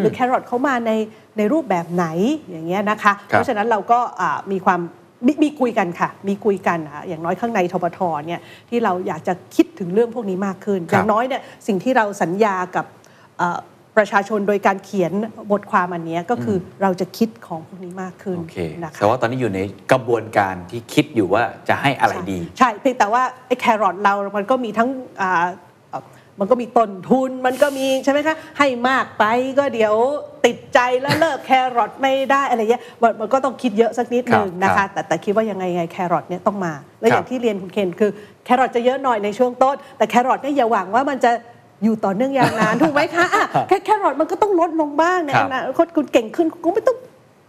[0.04, 0.92] รือแครอทเขามาใน
[1.38, 2.06] ในรูปแบบไหน
[2.50, 4.80] อย่างเงี้ยนะคะครับเพราะฉะนั้นเราก็อ่ามีความ
[5.26, 12.86] มีมีคุยกันค่ะ มีคุยกันอะอย่างน้อยข้างในทบทเนี่ยที่เราอยากจะคิดถึงเรื่องพวกนี้มากขึ้นครับอย่างน้อยเนี่ยสิ่งที่เราสัญญากับ
[13.38, 13.58] เอ่อ
[13.96, 15.12] ประชาชนโดยการเขียน
[15.52, 19.60] บทความอันเนี้ยก็คือเราจะคิดของพวกนี้มากขึ้นโอเคนะคะแต่ว่าตอนนี้อยู่ใน
[19.92, 24.88] กระบวนการที่คิดอยู่ว่าจะให้อะไรดี ใช่เพียงแต่ว่าไอ้แครอทเรา มันก็มีทั้ง
[25.20, 25.48] อ่าเอ่อ
[26.40, 29.24] มันก็มีต้นทุนมันก็มีใช่ไหมคะ ให้มากไป
[29.58, 29.94] ก็เดี๋ยว
[30.46, 38.10] ติดใจแล้วเลิกแครอทไม่ได้อะไรเงี้ยมันมันก็ต้องคิดเยอะสักนิดหนึ่งนะคะครับแต่แต่คิดว่ายังไงไงแครอทเนี่ยต้องมา แล้วครัย่างที่เรียนคุณเคนคือ
[38.44, 41.32] แครอทจะเยอะหน่อยในช่วงต้น แต่แครอทเนี่ยอย่าหวังว่ามันจะ
[41.84, 46.96] อยู่ต่อเนื่องยาวนานถูกไหมคะอะแค่แครอทมันก็ต้องลดลงบ้างในครัอบนาคตคุณเก่งขึ้นคุณไม่ต้อง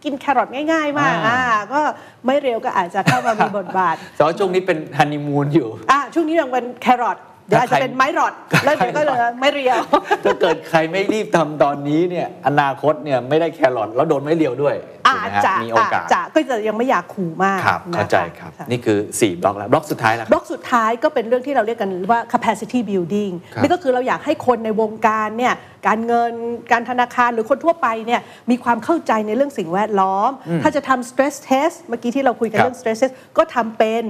[0.04, 1.82] กินแครอทง่ายๆมากอ่าอ่าก็
[2.26, 7.18] ไม่เร็วก็อาจจะเข้ามามีบทบาทแต่ว่าช่วงนี้เป็นฮันนีมูนอยู่อะช่วงนี้ยังเป็นแครอท
[7.48, 8.34] เดี๋ยวอาจจะเป็นไม้รอด
[8.66, 9.82] แล้วเดี๋ยวก็เหลือไม้เรียว
[10.24, 14.76] ถ้าเกิดใครไม่รีบทำตอนนี้เนี่ยอนาคตเนี่ยไม่ได้แครอทแล้วโดนไม่เลียวด้วย
[15.08, 25.54] อาถูกไหมจฮะจะมีโอกาสอาจจะก็จะยังไม่อยากขู่มากครับนะคะเข้าใจครับะนี่คือ 4 บล็อกแล้วบล็อกสุดท้ายแล้วบล็อกสุดท้ายก็เป็นเรื่องที่เราเรียกกันว่า capacity building ครับนี่ก็คือเราอยากให้คนในวงการเนี่ย
[25.88, 26.34] การเงิน
[26.72, 28.22] การธนาคารหรือคนทั่วไปเนี่ย
[28.52, 30.32] มีความเข้าใจในเรื่องสิ่งแวดล้อม
[30.64, 34.06] ถ้าจะทำ stress test เมื่อกี้ที่เราคุยกันครับเรื่อง stress test ก็ทำเป็น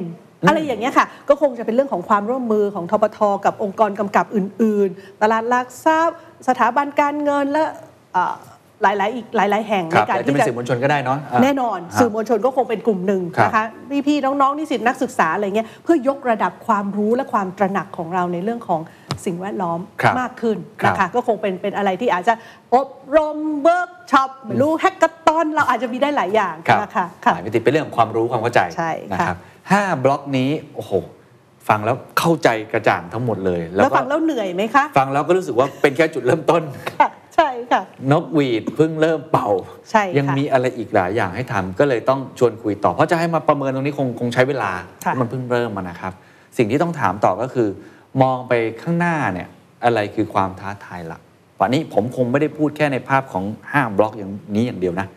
[0.48, 6.18] อะไรอย่างเงี้ยค่ะ ก็คงจะเป็นเรื่องของความร่วมมือของทบทกับองค์กรกำกับอื่น ๆ ตลาดหลักทรัพย์
[6.48, 7.64] สถาบันการเงินและ
[8.14, 8.36] เอ่อ
[8.84, 13.66] หลายๆอีกหลาย ๆ แห่งครับในการแต่จะที่เป็นจะสื่อมวลชนก็ได้เนาะะแน่นอนฮะสื่อมวลชนก็คงเป็นกลุ่มหนึ่งครับนะคะ
[14.08, 18.82] พี่ๆน้องๆนิสิตนักศึกษาอะไรเงี้ยเพื่อยกระดับความรู้และความตระหนักของเราในเรื่องของ
[19.26, 22.34] สิ่งแวดล้อมครับมากขึ้นครับนะคะก็คงเป็นเป็นอะไรที่อาจจะ
[22.76, 29.38] อบรมเวิร์กช็อปไม่รู้ hackathon เราอาจจะมีได้หลายอย่างครับนะคะค่ะหลายมิติเป็นเรื่องของความรู้ความเข้าใจใช่ค่ะนะครับ
[29.72, 30.94] ห้าบล็อกนี้โอ้โห
[31.68, 36.62] ฟังแล้วเข้าใจกระจ่างทั้งหมดเลย แล้วก็ฟังแล้วเหนื่อยไหมคะ ฟังแล้วก็รู้สึกว่าเป็นแค่จุดเริ่มต้น
[36.92, 39.50] ค่ะใช่ค่ะ นกหวีดเพิ่งเริ่มเป่า
[39.92, 44.72] ใช่ค่ะยังมีอะไรอีกหลายอย่างให้ทำก็เลยต้องชวนคุยต่อ เพราะจะให้มาประเมินตรงนี้คงคงใช้เวลา
[45.06, 46.14] ค่ะมันเพิ่งเริ่มมานะครับ
[46.58, 47.68] สิ่งที่ต้องถามต่อก็คือ
[48.22, 49.48] มองไปข้างหน้าเนี่ย
[49.86, 51.22] อะไรคือความท้าทายหลัก
[51.60, 55.08] วันนี้ผมคงไม่ได้พูดแค่ในภาพของห้าบล็อกอย่างนี้อย่างเดียวนะ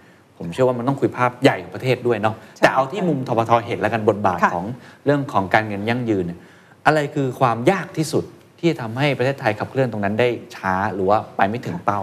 [0.41, 4.66] ผมเชื่อว่ามันต้องคุยภาพใหญ่ของประเทศด้วยเนาะแต่เอาที่มุมทบทเห็นแล้วกันบทบาทค่ะของ
[5.05, 6.38] เรื่องของการเงินยั่งยืนเนี่ย
[6.86, 8.24] อะไรคือความยากที่สุด
[8.59, 12.01] ที่จะทำให้ประเทศไทยขับเคลื่อนตรงนั้นได้ช้าหรือว่าไปไม่ถึงเป้า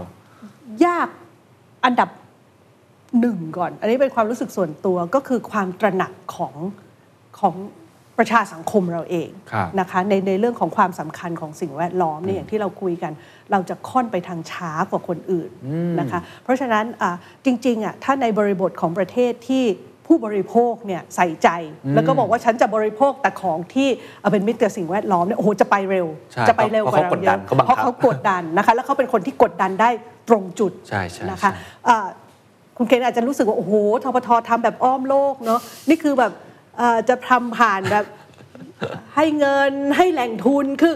[0.85, 1.09] ยาก
[1.85, 2.09] อันดับ
[3.19, 6.53] หนึ่งก่อน อันนี้เป็นความรู้สึกส่วนตัวก็คือความตระหนักของ
[7.39, 7.55] ของ
[8.19, 13.11] ประชาสังคมเราเองครับนะคะในในเรื่องของความสำคัญของสิ่งแวดล้อมเนี่ยอย่างที่เราคุยกัน
[13.51, 15.49] เราจะค่อนไปทางช้ากว่าคนอื่น
[15.99, 17.11] นะคะเพราะฉะนั้นอะ
[17.45, 19.65] จริงๆอะถ้าในบริบทของประเทศที่
[20.11, 21.49] ผู้บริโภคเนี่ยใส่ใจ
[21.95, 23.89] แล้วก็บอกว่าฉันจะบริโภคแต่ของที่
[24.19, 29.89] เอ่อเป็นมิตรกับสิ่งแวดล้อมเนี่ยโอ้โหจะไปเร็วใช่จะไปเร็วกว่าเราเพราะเขากดเยดันอะเขาบังคับเพราะเขากดดันนะคะแล้วเขาเป็นคนที่กดดันได้
[30.29, 32.07] ตรงจุดใช่ใช่นะคะใช่อ่า
[32.77, 35.59] คุณเคนอาจจะรู้สึกว่า โอ้โหทปททำแบบอ้อมโลกเนาะ
[35.89, 36.46] นี่คือแบบเอ่อ
[37.09, 38.05] จะทำผ่านแบบ
[39.15, 40.93] ให้เงินให้แหล่งทุนคือ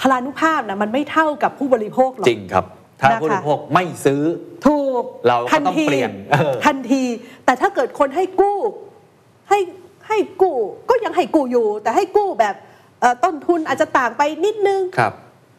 [0.00, 2.64] พลานุภาพนะมันไม่เท่ากับผู้บริโภคหรอกจริงครับ
[3.00, 4.22] ถ้านะคะผู้บริโภคไม่ซื้อ
[4.66, 7.02] ถูกเราก็ทันต้องทีเปลี่ยนเออทันที
[7.44, 8.58] แต่ถ้าเกิดคนให้กู้
[9.48, 9.58] ให้
[10.08, 10.56] ให้กู้
[10.90, 12.54] ก็ยังให้กู้อยู่ แต่ให้กู้แบบ
[13.00, 15.12] เอ่อต้นทุนอาจจะต่างไปนิดนึงครับ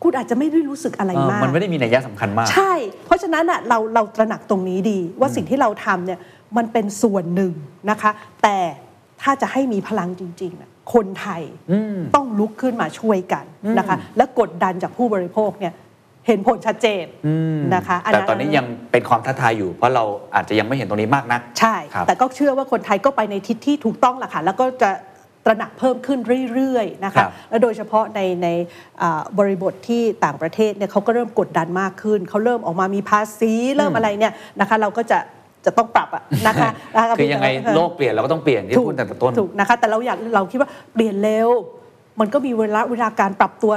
[0.04, 2.74] คุณอาจจะไม่ได้รู้สึกอะไรเออมาก มันไม่ได้มีนัยยะสำคัญมาก ใช่
[3.06, 6.20] เพราะฉะนั้นอะเราเราตระหนักตรงนี้ดีว่าสิ่งที่เราทำเนี่ย
[6.58, 7.54] มันเป็นส่วนหนึ่ง
[7.90, 8.12] นะคะ
[8.44, 8.58] แต่
[9.22, 11.42] ถ้าจะให้มีพลังจริงๆน่ะคนไทย
[11.72, 13.46] อืมต้องลุกขึ้นมาช่วยกัน
[13.78, 15.74] นะคะ และกดดันจากผู้บริโภคเนี่ย
[16.28, 17.06] เห็นผลชัดเจน
[17.76, 20.04] นะคะ แต่ตอนนี้ยังเป็นความท้าทายอยู่ เพราะเรา
[20.36, 24.90] อาจจะยังไม่เห็นตรงนี้มากนัก ใช่ครับแต่ก็เชื่อว่าคนไทยก็ไปในทิศที่ถูกต้องแหละค่ะ แล้วก็จะ
[25.46, 26.20] ตระหนักเพิ่มขึ้น
[26.54, 28.48] เรื่อยๆนะครัคะบและโดยเฉพาะในใน
[29.02, 35.20] อ่าบริบทที่ต่างประเทศเนี่ยเขาก็เริ่มกดดันมากขึ้น เขาเริ่มออกมามีภาษีเริ่มอะไรเนี่ยนะคะ เราก็จะ
[35.68, 41.50] จะต้องปรับอะนะคะนะคะคือยังไงเออโลกเปลี่ยนเราก็ต้องเปลี่ยนที่ถูกพูดตั้งแต่ต้นถูกนะคะ แต่เราอยากเราคิดว่าเปลี่ยนเร็ว
[42.20, 43.74] มันก็มีเวลาเวลาการปรับตัว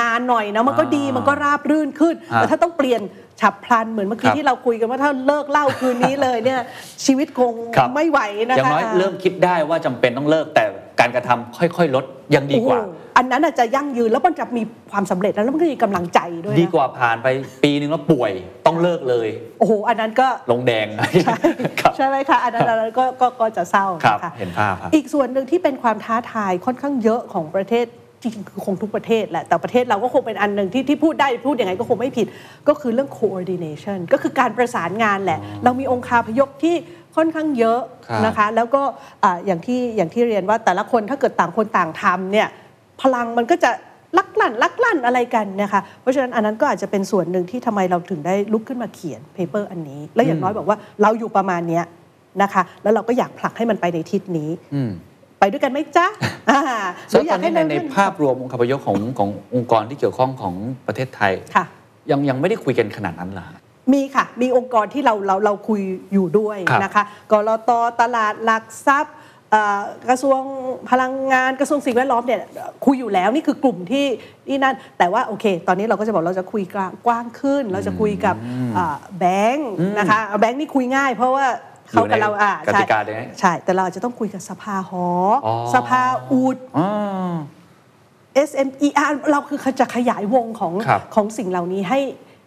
[0.00, 3.00] นานหน่อยนะมันก็ดีอ่ามัมันก็ราบรื่นขึ้นฮะแต่ถ้าต้องเปลี่ยน
[3.42, 6.60] ฉับพลันเหมือนเมื่อกี้ครับที่เราคุยกันว่าถ้าเลิกเหล่าคืนนี้เลยเนี่ย
[7.04, 10.64] ชีวิตคงครับไม่ไหวนะคะอย่างน้อยเริ่มคิดได้ว่าจำเป็นต้องเลิกแต่
[11.00, 17.26] การกระทำค่อยๆ ลดยังดีกว่าโอ้โหอันนั้นอาจจะยั่งยืนแล้วมันจะมีความสำเร็จแล้วแล้วมันก็มีกำลังใจด้วยนะดีกว่าผ่านไป
[17.64, 18.32] ปีนึงแล้วป่วย
[18.66, 19.28] ต้องเลิกเลย
[19.58, 20.86] โอ้โหอันนั้นก็ลงแดง
[21.80, 27.86] ครับใช่ไหมคะอันนั้นอันนั้นก็ก็ก็จะเศร้าครับนะคะเห็นภาพครับอีกส่วนหนึ่งที่เป็นความท้าทายค่อนข้างเยอะของประเทศ
[28.22, 32.26] จริงๆคือคงทุกประเทศแหละ แต่ประเทศเราก็คงเป็นอันหนึ่งที่ที่พูดได้พูดยังไงก็คงไม่ผิด
[32.68, 36.74] ก็คือเรื่อง coordination ก็คือการประสานงานแหละ เรามีองค์คาพยพที่
[37.16, 38.82] ค่อนข้างเยอะครับนะคะ แล้วก็
[39.24, 42.48] อ่าอย่างที่อย่างที่เรียนว่าแต่ละคนถ้าเกิดต่างคนต่างทำเนี่ย
[43.02, 43.70] พลังมันก็จะ
[44.18, 51.84] ลักลั่นลักลั่นอะไรกันนะคะ เพราะฉะนั้นอันนั้นก็อาจจะเป็นส่วนหนึ่งที่ทำไมเราถึงได้ลุกขึ้นมาเขียนเปเปอร์อันนี้ แล้วอย่างน้อยบอกว่าเราอยู่ประมาณเนี้ย
[52.42, 54.90] นะคะ แล้วเราก็อยากผลักให้มันไปในทิศนี้อืม
[55.42, 56.06] ไปด้วยกันไหมจ๊ะ
[56.50, 56.60] อ่า
[57.10, 60.54] หซึ่รืงออตยาอกนให้นี้ในในเรื่องภาพรวมองค์คาพยพของขององค์กรที่เกี่ยวข้องของ
[60.86, 61.64] ประเทศไทยค่ะ
[62.10, 63.58] ยังยังไม่ได้คุยกันขนาดนั้นเหรอฮะ
[63.92, 65.80] มีค่ะ มีองค์กรที่เราเราเราคุย
[66.12, 67.70] อยู่ด้วยครับนะคะกรต
[68.00, 69.14] ตลาดหลักทรัพย์
[69.50, 70.40] เอ่อกระทรวง
[70.90, 72.40] พลังงานกระทรวงสิ่งแวดล้อมเนี่ย
[72.86, 74.06] คุยอยู่แล้วนี่คือกลุ่มที่
[74.48, 78.36] ที่นั่นแต่ว่าโอเค ตอนนี้เราก็จะบอกเราจะคุยกลางกว้างขึ้น เราจะคุยกับ
[78.76, 81.46] อ่าแบงค์นะคะแบงค์นี่คุยง่าย เพราะว่า
[81.92, 85.06] เขากับเราอ่ากติกาเนี่ยใช่ แต่เราอาจจะต้องคุยกับสภาหอ
[85.46, 86.88] อ๋อสภาอูดอ๋อ
[88.48, 92.00] SMER เราคือจะขยายวงของครับของสิ่งเหล่านี้ให้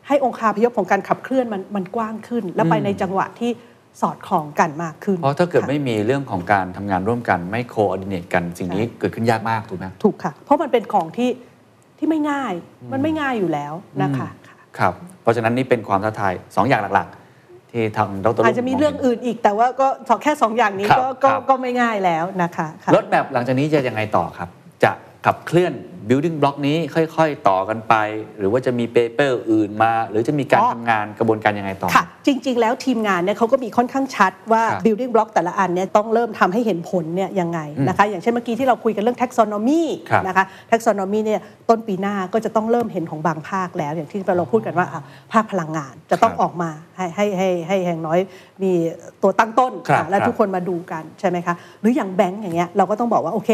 [0.07, 3.51] ให้องคาพยพของการขับเคลื่อนมันมันกว้างขึ้น และไปในจังหวะที่
[4.01, 11.29] สอดคล้องกันมากขึ้น เพราะถ้าเกิดค่ะไม่มีเรื่องของการทำงานร่วมกันไม่โคออดิเนตกันสิ่งนี้เกิดขึ้นยากมากถูกไหมถูกค่ะ เพราะมันเป็นของที่
[11.97, 12.53] ที่ไม่ง่าย
[12.91, 13.73] มันไม่ง่ายอยู่แล้ว
[14.03, 17.24] นะคะค่ะครับ เพราะฉะนั้นนี่เป็นความท้าทายสองอย่างหลักๆ
[17.75, 24.49] ที่ทางดรอาจจะมีเรื่องอื่นอีก แต่ว่าก็สองแค่สองอย่างนี้ครับก็ก็ครับก็ไม่ง่ายแล้วนะคะค่ะรถแบบหลังจากนี้จะยังไงต่อครับ
[24.83, 24.91] จะ
[25.25, 25.73] ขับเคลื่อน
[26.09, 27.95] building block นี้ค่อยๆ ต่อกันไป
[28.39, 41.19] หรือว่าจะมีเปเปอร์อื่นมา หรือจะมีการอ๋อทำงานกระบวนการยังไงต่อ ค่ะ จริง ๆ แล้วทีมงานเนี่ยเขาก็มีค่อนข้างชัดว่า ครับ building block แต่ละอันเนี่ยต้องเริ่มทำให้เห็นผลเนี่ยยังไงนะคะ อย่างเช่นเมื่อกี้ที่เราคุยกันเรื่อง taxonomy ครับ นะคะ taxonomy
[41.25, 45.01] เนี่ยต้นปีหน้าก็จะต้องเริ่มเห็นของบางภาคแล้ว อย่างที่เราพูดกันว่าอะ
[45.33, 48.19] ภาคพลังงานจะต้องครับออกมาให้ให้ให้ให้อย่างน้อย
[48.63, 48.71] มี
[49.23, 53.51] ตัวตั้งต้นครับอะและครับทุกคนมาดูกันใช่ไหมคะ หรืออย่างแบงก์อย่างเงี้ยเราก็ต้องบอกว่าโอเค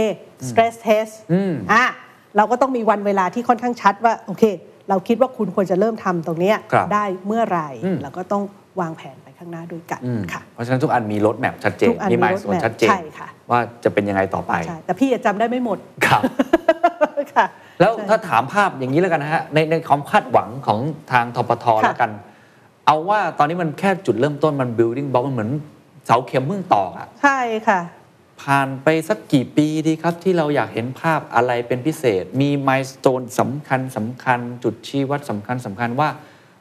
[0.49, 1.86] stress test อืม อะ
[2.38, 4.43] เราก็ต้องมีวันเวลาที่ค่อนข้างชัดว่าโอเค
[4.89, 8.43] เราคิดว่าคุณควรจะเริ่มทำตรงเนี้ยครับได้เมื่อไหร่อืมเราก็ต้อง
[8.82, 15.77] วางแผนไปข้างหน้าด้วยกันอืมค่ะเพราะฉะนั้นทุกอันมีรถแมพชัดเจนทุกอันมีมีมาย road โซน map ชัดเจนใช่ค่ะว่าจะเป็นยังไงต่อไปใช่แต่พี่จะจำได้ไม่หมด
[16.07, 16.21] ครับ
[17.34, 17.45] ค่ะ
[17.79, 20.79] แล้วใช่ถ้าถามภาพอย่างนี้แล้วกันนะฮะในในความคาดหวังของ
[21.11, 22.11] ทางทปทค่ะแล้วกัน
[22.86, 25.51] เอาว่าตอนนี้มันแค่จุดเริ่มต้นมัน building block มันเหมือน
[26.05, 27.79] เสาเข็มเพิ่งตอกอะใช่ค่ะ
[28.41, 36.09] ผ่านไปสักกี่ปีดีครับ ที่เราอยากเห็นภาพอะไรเป็นพิเศษ มีมายสเตนสำคัญสำคัญ จุดชี้วัดสำคัญสำคัญว่า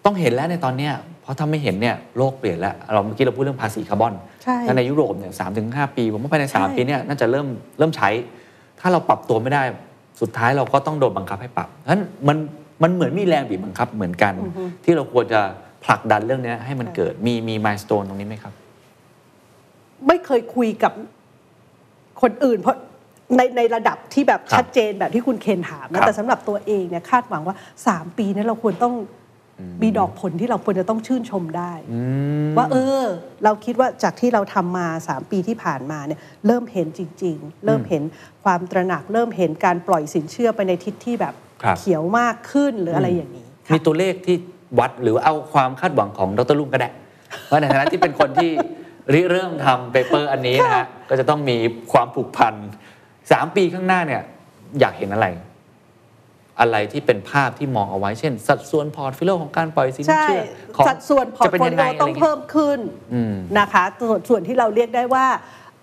[0.05, 4.15] ต้องเห็นแล้วในตอนเนี้ยเพราะถ้าไม่เห็นเนี่ยโลกเปลี่ยนแล้วเราเมื่อกี้เราพูดเรื่องภาษีคาร์บอน
[4.45, 7.47] ใช่ถ้าในยุโรปเนี่ยสามถึงห้าปี ผมว่าภายในใช่3ปีเนี่ยน่าจะเริ่ม
[7.79, 8.09] เริ่มใช้
[8.81, 9.63] ถ้าเราปรับตัวไม่ได้
[10.21, 12.39] สุดท้ายเราก็ต้องโดนบังคับให้ปรับฉะนั้นมัน
[12.83, 14.35] มันเหมือนมีแรงบีบบังคับเหมือนกัน
[14.85, 15.41] ที่เราควรจะ
[15.85, 18.53] ผลักดันเรื่องเนี้ยให้มันเกิดมีมีมายสเตนตรงนี้ไหมครับ
[20.07, 20.93] ไม่เคยคุยกับ
[22.23, 22.77] คนอื่นเพราะ
[23.37, 27.57] ในในระดับที่แบบครับชัดเจนแบบที่คุณเคนถามครันะบแต่สำหรับตัวเองเนี่ยคาดหวังว่า
[27.87, 28.95] 3 ปีเนี้ยเราควรต้อง
[29.83, 31.73] มีดอกผลที่เราควรจะต้องชื่นชมได้
[32.57, 33.03] ว่าเออ
[33.45, 38.03] เราคิดว่าจากที่เราทำมา 3 ปีที่ผ่านมาเนี่ยเริ่มเห็นจริง ๆ เริ่มเห็น
[38.45, 44.37] ความตระหนักเริ่มเห็นการปล่อยสินเชื่อไปในทิศที่แบบครับเขียวมากขึ้นหรืออะไรอย่างนี้ค่ะมีตัวเลขที่
[44.79, 46.91] วัดหรือว่าเอาความคาดหวังของดร.รุ่งก็ได้
[47.51, 48.51] ว่าในฐานะที่เป็นคนที่
[49.15, 51.57] ริเริ่มทำ paper อันนี้นะฮะก็จะต้องมี
[51.93, 52.55] ความผูกพัน
[53.31, 54.23] สามปีข้างหน้าเนี่ย
[54.81, 55.27] อยากเห็นอะไร
[56.61, 60.43] อะไรที่เป็นภาพที่มองเอาไว้เช่น สัดส่วน portfolio ของการปล่อยสินเชื่อใช่
[60.77, 62.79] ของสัดส่วน portfolio จะต้องเป็นยังไงอะไรเงี้ยเพิ่มขึ้น
[63.15, 65.27] อืมนะคะส่วนส่วนที่เราเรียกได้ว่า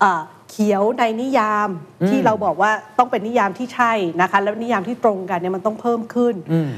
[0.00, 1.68] เอ่อเขียวในนิยาม
[2.08, 6.70] ที่เราบอกว่าต้องเป็นนิยามที่ใช่นะคะ แล้วนิยามที่ตรงกันเนี่ยมันต้องเพิ่มขึ้นอืม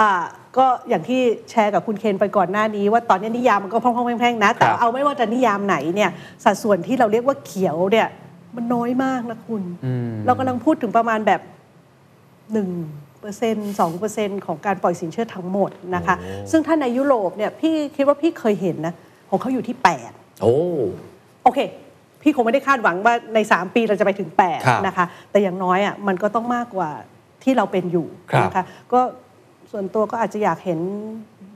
[0.00, 0.24] อ่า
[0.58, 6.10] ก็อย่างที่แชร์กับคุณเคนไปก่อนหน้านี้ ว่าตอนนี้นิยามมันก็พร่องๆแพร่งๆนะ แต่ครับเอาไม่ว่าจะนิยามไหนเนี่ย
[6.44, 8.08] สัดส่วนที่เราเรียกว่าเขียวเนี่ย
[8.56, 11.40] มันน้อยมากนะคุณอืมเรากำลังพูดถึงประมาณแบบ
[12.52, 12.68] หนึ่ง
[13.20, 16.14] เปอร์เซ็นต์สองเปอร์เซ็นต์ของการปล่อยสินเชื่อทั้งหมดนะคะ
[16.50, 18.94] ซึ่งถ้าในยุโรปเนี่ยพี่คิดว่าพี่เคยเห็นนะ
[19.30, 19.76] ของเขาอยู่ที่
[20.08, 20.54] 8โอ้
[21.42, 21.58] โอเค
[22.22, 24.30] พี่คงไม่ได้คาดหวังว่าใน 3 ปีเราจะไปถึง
[24.64, 26.90] ครับ8นะคะ แต่อย่างน้อยอะมันก็ต้องมากกว่า
[27.44, 29.00] ที่เราเป็นอยู่ครับนะคะก็
[29.72, 30.80] ส่วนตัวก็อาจจะอยากเห็น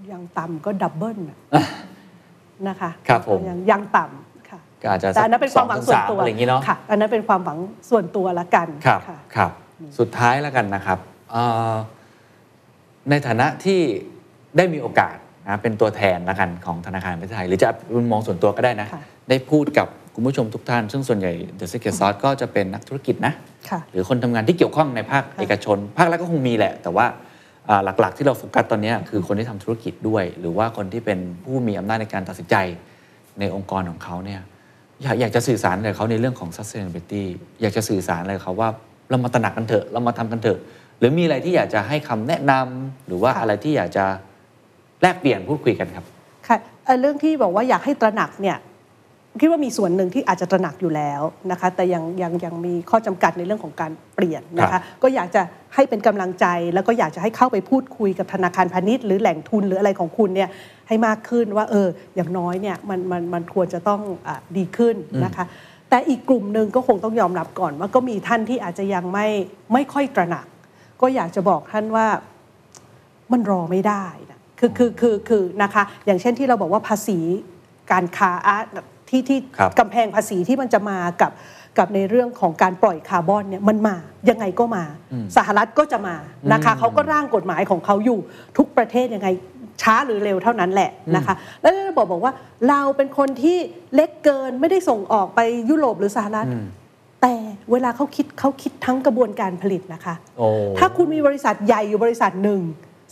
[0.08, 1.38] อย่างต่ำก็ดับเบิลน่ะ
[2.68, 7.58] นะคะครับผมอย่างอย่างต่ำค่ะก็อาจจะแต่อันนั้นเป็นความหวังส่วนตัวอะไรอย่างนี้เนาะค่ะอันนั้นเป็นความหวัง
[7.90, 9.50] ส่วนตัวละกันครับค่ะครับ
[9.98, 10.98] สุดท้ายแล้วกันนะครับ
[11.30, 11.42] เอ่
[11.72, 11.74] อ
[13.10, 13.80] ในฐานะที่
[14.56, 15.16] ได้มีโอกาส
[15.48, 23.32] นะเป็นตัวแทนละกันของธนาคารแห่งประเทศไทย หรือจะมุมมองส่วนตัวก็ได้นะค่ะได้พูดกับคุณผู้ชมทุกท่าน ซึ่งส่วนใหญ่ The Secret Sauce ก็จะเป็นนักธุรกิจนะ
[23.70, 27.26] ค่ะหรือคนทำงานที่เกี่ยวข้องในภาคเอกชน ภาครัฐก็คงมีแหละ แต่ว่าอ่า
[27.84, 32.56] หลักๆ ที่เราโฟกัสตอนนี้คือคนที่ทำธุรกิจด้วย หรือว่าคนที่เป็นผู้มีอำนาจในการตัดสินใจ
[33.38, 34.40] ในองค์กรของเขาเนี่ย
[35.02, 37.24] อยากอยากจะสื่อสารกับเขาในเรื่องของ sustainability
[37.60, 38.68] อยากจะสื่อสารอะไรเขาว่า
[39.10, 40.58] เรามาตระหนักกันเถอะเรามาทำกันเถอะ
[40.98, 44.04] หรือมีอะไรที่อยากจะให้คำแนะนำหรือว่าอะไรที่อยากจะ
[45.02, 46.04] แลกเปลี่ยนพูดคุยกันครับ
[46.48, 46.58] ค่ะ
[47.00, 48.56] เรื่องที่บอกว่าอยากให้ตระหนักเนี่ย
[49.40, 55.42] คิดว่ามีส่วนหนึ่งที่อาจจะตระหนักอยู่แล้วนะคะแต่ยังยังยังมีข้อจำกัดในเรื่องของการเปลี่ยนนะครัคะบก็อยากจะ
[55.74, 60.48] ให้เป็นกำลังใจ แล้วก็อยากจะให้เข้าไปพูดคุยกับธนาคารพาณิชย์หรือแหล่งทุนหรืออะไรของคุณเนี่ย
[60.88, 65.44] ให้มากขึ้นว่าเอออย่างน้อยเนี่ยมันมันมันควรจะต้องอาดีขึ้นนะคะ
[65.90, 69.26] แต่อีกกลุ่มหนึ่งก็คงต้องยอมรับก่อน ว่าก็มีท่านที่อาจจะยังไม่
[69.72, 70.46] ไม่ค่อยตระหนัก
[71.00, 72.06] ก็อยากจะบอกท่านว่า
[73.32, 77.18] มันรอไม่ได้นะคือคือคือคือนะคะอย่างเช่นที่เราบอกว่าภาษี
[77.92, 78.56] การค้าอะ
[79.10, 81.32] ที่ที่ครับกำแพงภาษีที่มันจะมากับ
[81.78, 83.96] กับในเรื่องของการปล่อยคาร์บอนเนี่ยมันมา
[84.30, 84.84] ยังไงก็มา
[85.36, 86.16] สหรัฐก็จะมา
[86.52, 88.18] นะคะเขาก็ร่างกฎหมายของเขาอยู่
[88.56, 89.28] ทุกประเทศยังไง
[89.82, 92.32] ช้าหรือเร็วเท่านั้นแหละนะคะ แล้วเราบอกบอกว่า
[92.68, 93.58] เราเป็นคนที่
[93.94, 95.40] เล็กเกินไม่ได้ส่งออกไป
[95.70, 96.46] ยุโรปหรือสหรัฐ
[97.22, 97.34] แต่
[97.72, 100.46] เวลาเขาคิดเขาคิดทั้งกระบวนการผลิตนะคะโอ้
[100.78, 102.60] ถ้าคุณมีบริษัทใหญ่อยู่บริษัทหนึ่ง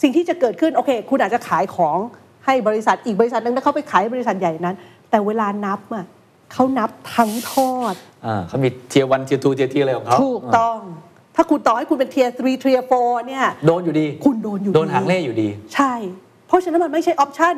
[0.03, 1.99] สิ่งที่จะเกิดขึ้นโอเค คุณอาจจะขายของ
[2.47, 4.77] ให้บริษัทอีกบริษัทหนึ่งแล้วเขาไปขายบริษัทใหญ่นั้น
[5.17, 6.07] แต่เวลานับอะ
[6.53, 7.95] เขานับทั้งทอด
[8.27, 10.79] อ่าเขามีเทียวันเทียทูเทียทีอะไรของเขาถูกต้อง
[11.37, 15.93] ถ้าคุณต่อให้คุณเป็น tier 3 tier 4เนี่ยโดนอยู่ดี คุณโดนอยู่โดนหางเลขอยู่ดี ใช่
[16.47, 17.57] เพราะฉะนั้นมันไม่ใช่ option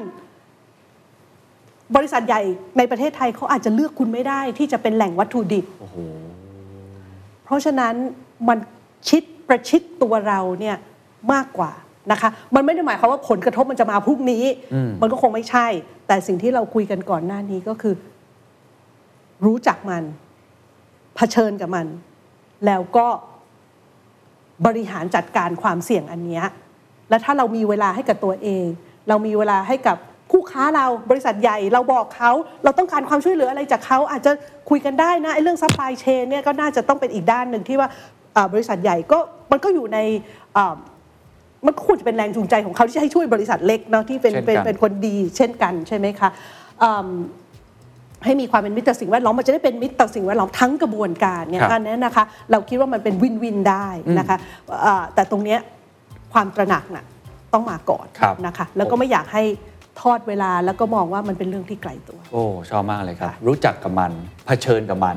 [1.96, 2.42] บริษัทใหญ่
[2.78, 5.96] ในประเทศไทยเขาอาจจะเลือกคุณไม่ได้ที่จะเป็นแหล่งวัตถุดิบโอ้โห
[7.44, 7.94] เพราะฉะนั้น
[8.48, 8.58] มัน
[9.08, 10.76] ชิดประชิดตัวเราเนี่ย
[11.32, 11.72] มากกว่า
[12.12, 14.44] นะคะมันไม่ได้หมายความว่าผลกระทบมันจะมาพรุ่งนี้
[14.74, 15.66] อืมมันก็คงไม่ใช่
[16.06, 17.94] แต่สิ่งที่เราคุยกันก่อนหน้านี้ก็คือ
[19.46, 20.04] รู้จักมัน
[21.16, 21.86] เผชิญกับมัน
[22.66, 23.06] แล้วก็
[24.66, 26.44] บริหารจัดการความเสี่ยงอันเนี้ย
[27.10, 28.66] และถ้าเรามีเวลาให้กับตัวเอง
[29.08, 29.96] เรามีเวลาให้กับ
[30.32, 32.32] คู่ค้าเราบริษัทใหญ่เราบอกเขา
[32.64, 34.32] เราต้องการความช่วยเหลืออะไรจากเขาอาจจะ
[34.70, 37.88] คุยกันได้นะไอ้เรื่อง supply chain เนี่ยก็น่าจะต้องเป็นอีกด้านหนึ่งที่ว่า
[38.36, 39.18] อ่าบริษัทใหญ่ก็
[39.50, 39.98] มันก็อยู่ใน
[40.56, 40.74] อ่า
[41.66, 46.28] มันก็ควรจะเป็นแรงจูงใจของเขาที่จะให้ช่วยบริษัทเล็กเนาะที่เป็นเช่นกันเป็นเป็นคนดี เช่นกันใช่ไหมคะ
[46.82, 47.08] อืม
[48.24, 53.86] ให้มีความเป็นมิตรต่อสิ่งแวดล้อมมันจะได้เป็นมิตรต่อสิ่งแวดล้อมทั้งกระบวนการเนี่ยครับอันนี้นะคะ เราคิดว่ามันเป็นวินวินได้
[54.18, 54.36] นะคะ
[54.82, 55.58] เอ่อแต่ตรงเนี้ย
[56.32, 57.04] ความตระหนักน่ะ
[57.52, 59.42] ต้องมาก่อนครับนะคะ แล้วก็ไม่อยากให้
[60.00, 64.12] ทอดเวลาแล้วก็มองว่ามันเป็นเรื่องที่ไกลตัว โอ้ชอบมากเลยครับค่ะรู้จักกับมัน
[64.46, 65.16] เผชิญกับมัน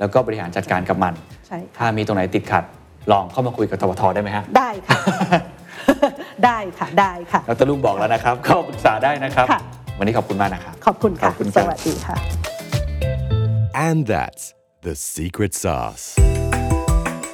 [0.00, 1.14] แล้วก็บริหารจัดการกับมัน
[1.46, 2.64] ใช่ค่ะถ้ามีตรงไหนติดขัด
[3.12, 4.98] ลองเข้ามาคุยกับธปท.ได้ไหมฮะได้ค่ะ
[6.44, 9.60] ได้ค่ะได้ค่ะดร.รุ่งบอกแล้วนะครับเข้าปรึกษาได้นะครับค่ะ
[9.98, 12.16] วันนี้ขอบคุณมากนะครับ ขอบคุณค่ะ ขอบคุณครับ สวัสดีค่ะ
[13.88, 14.44] And that's
[14.82, 16.04] the secret sauce.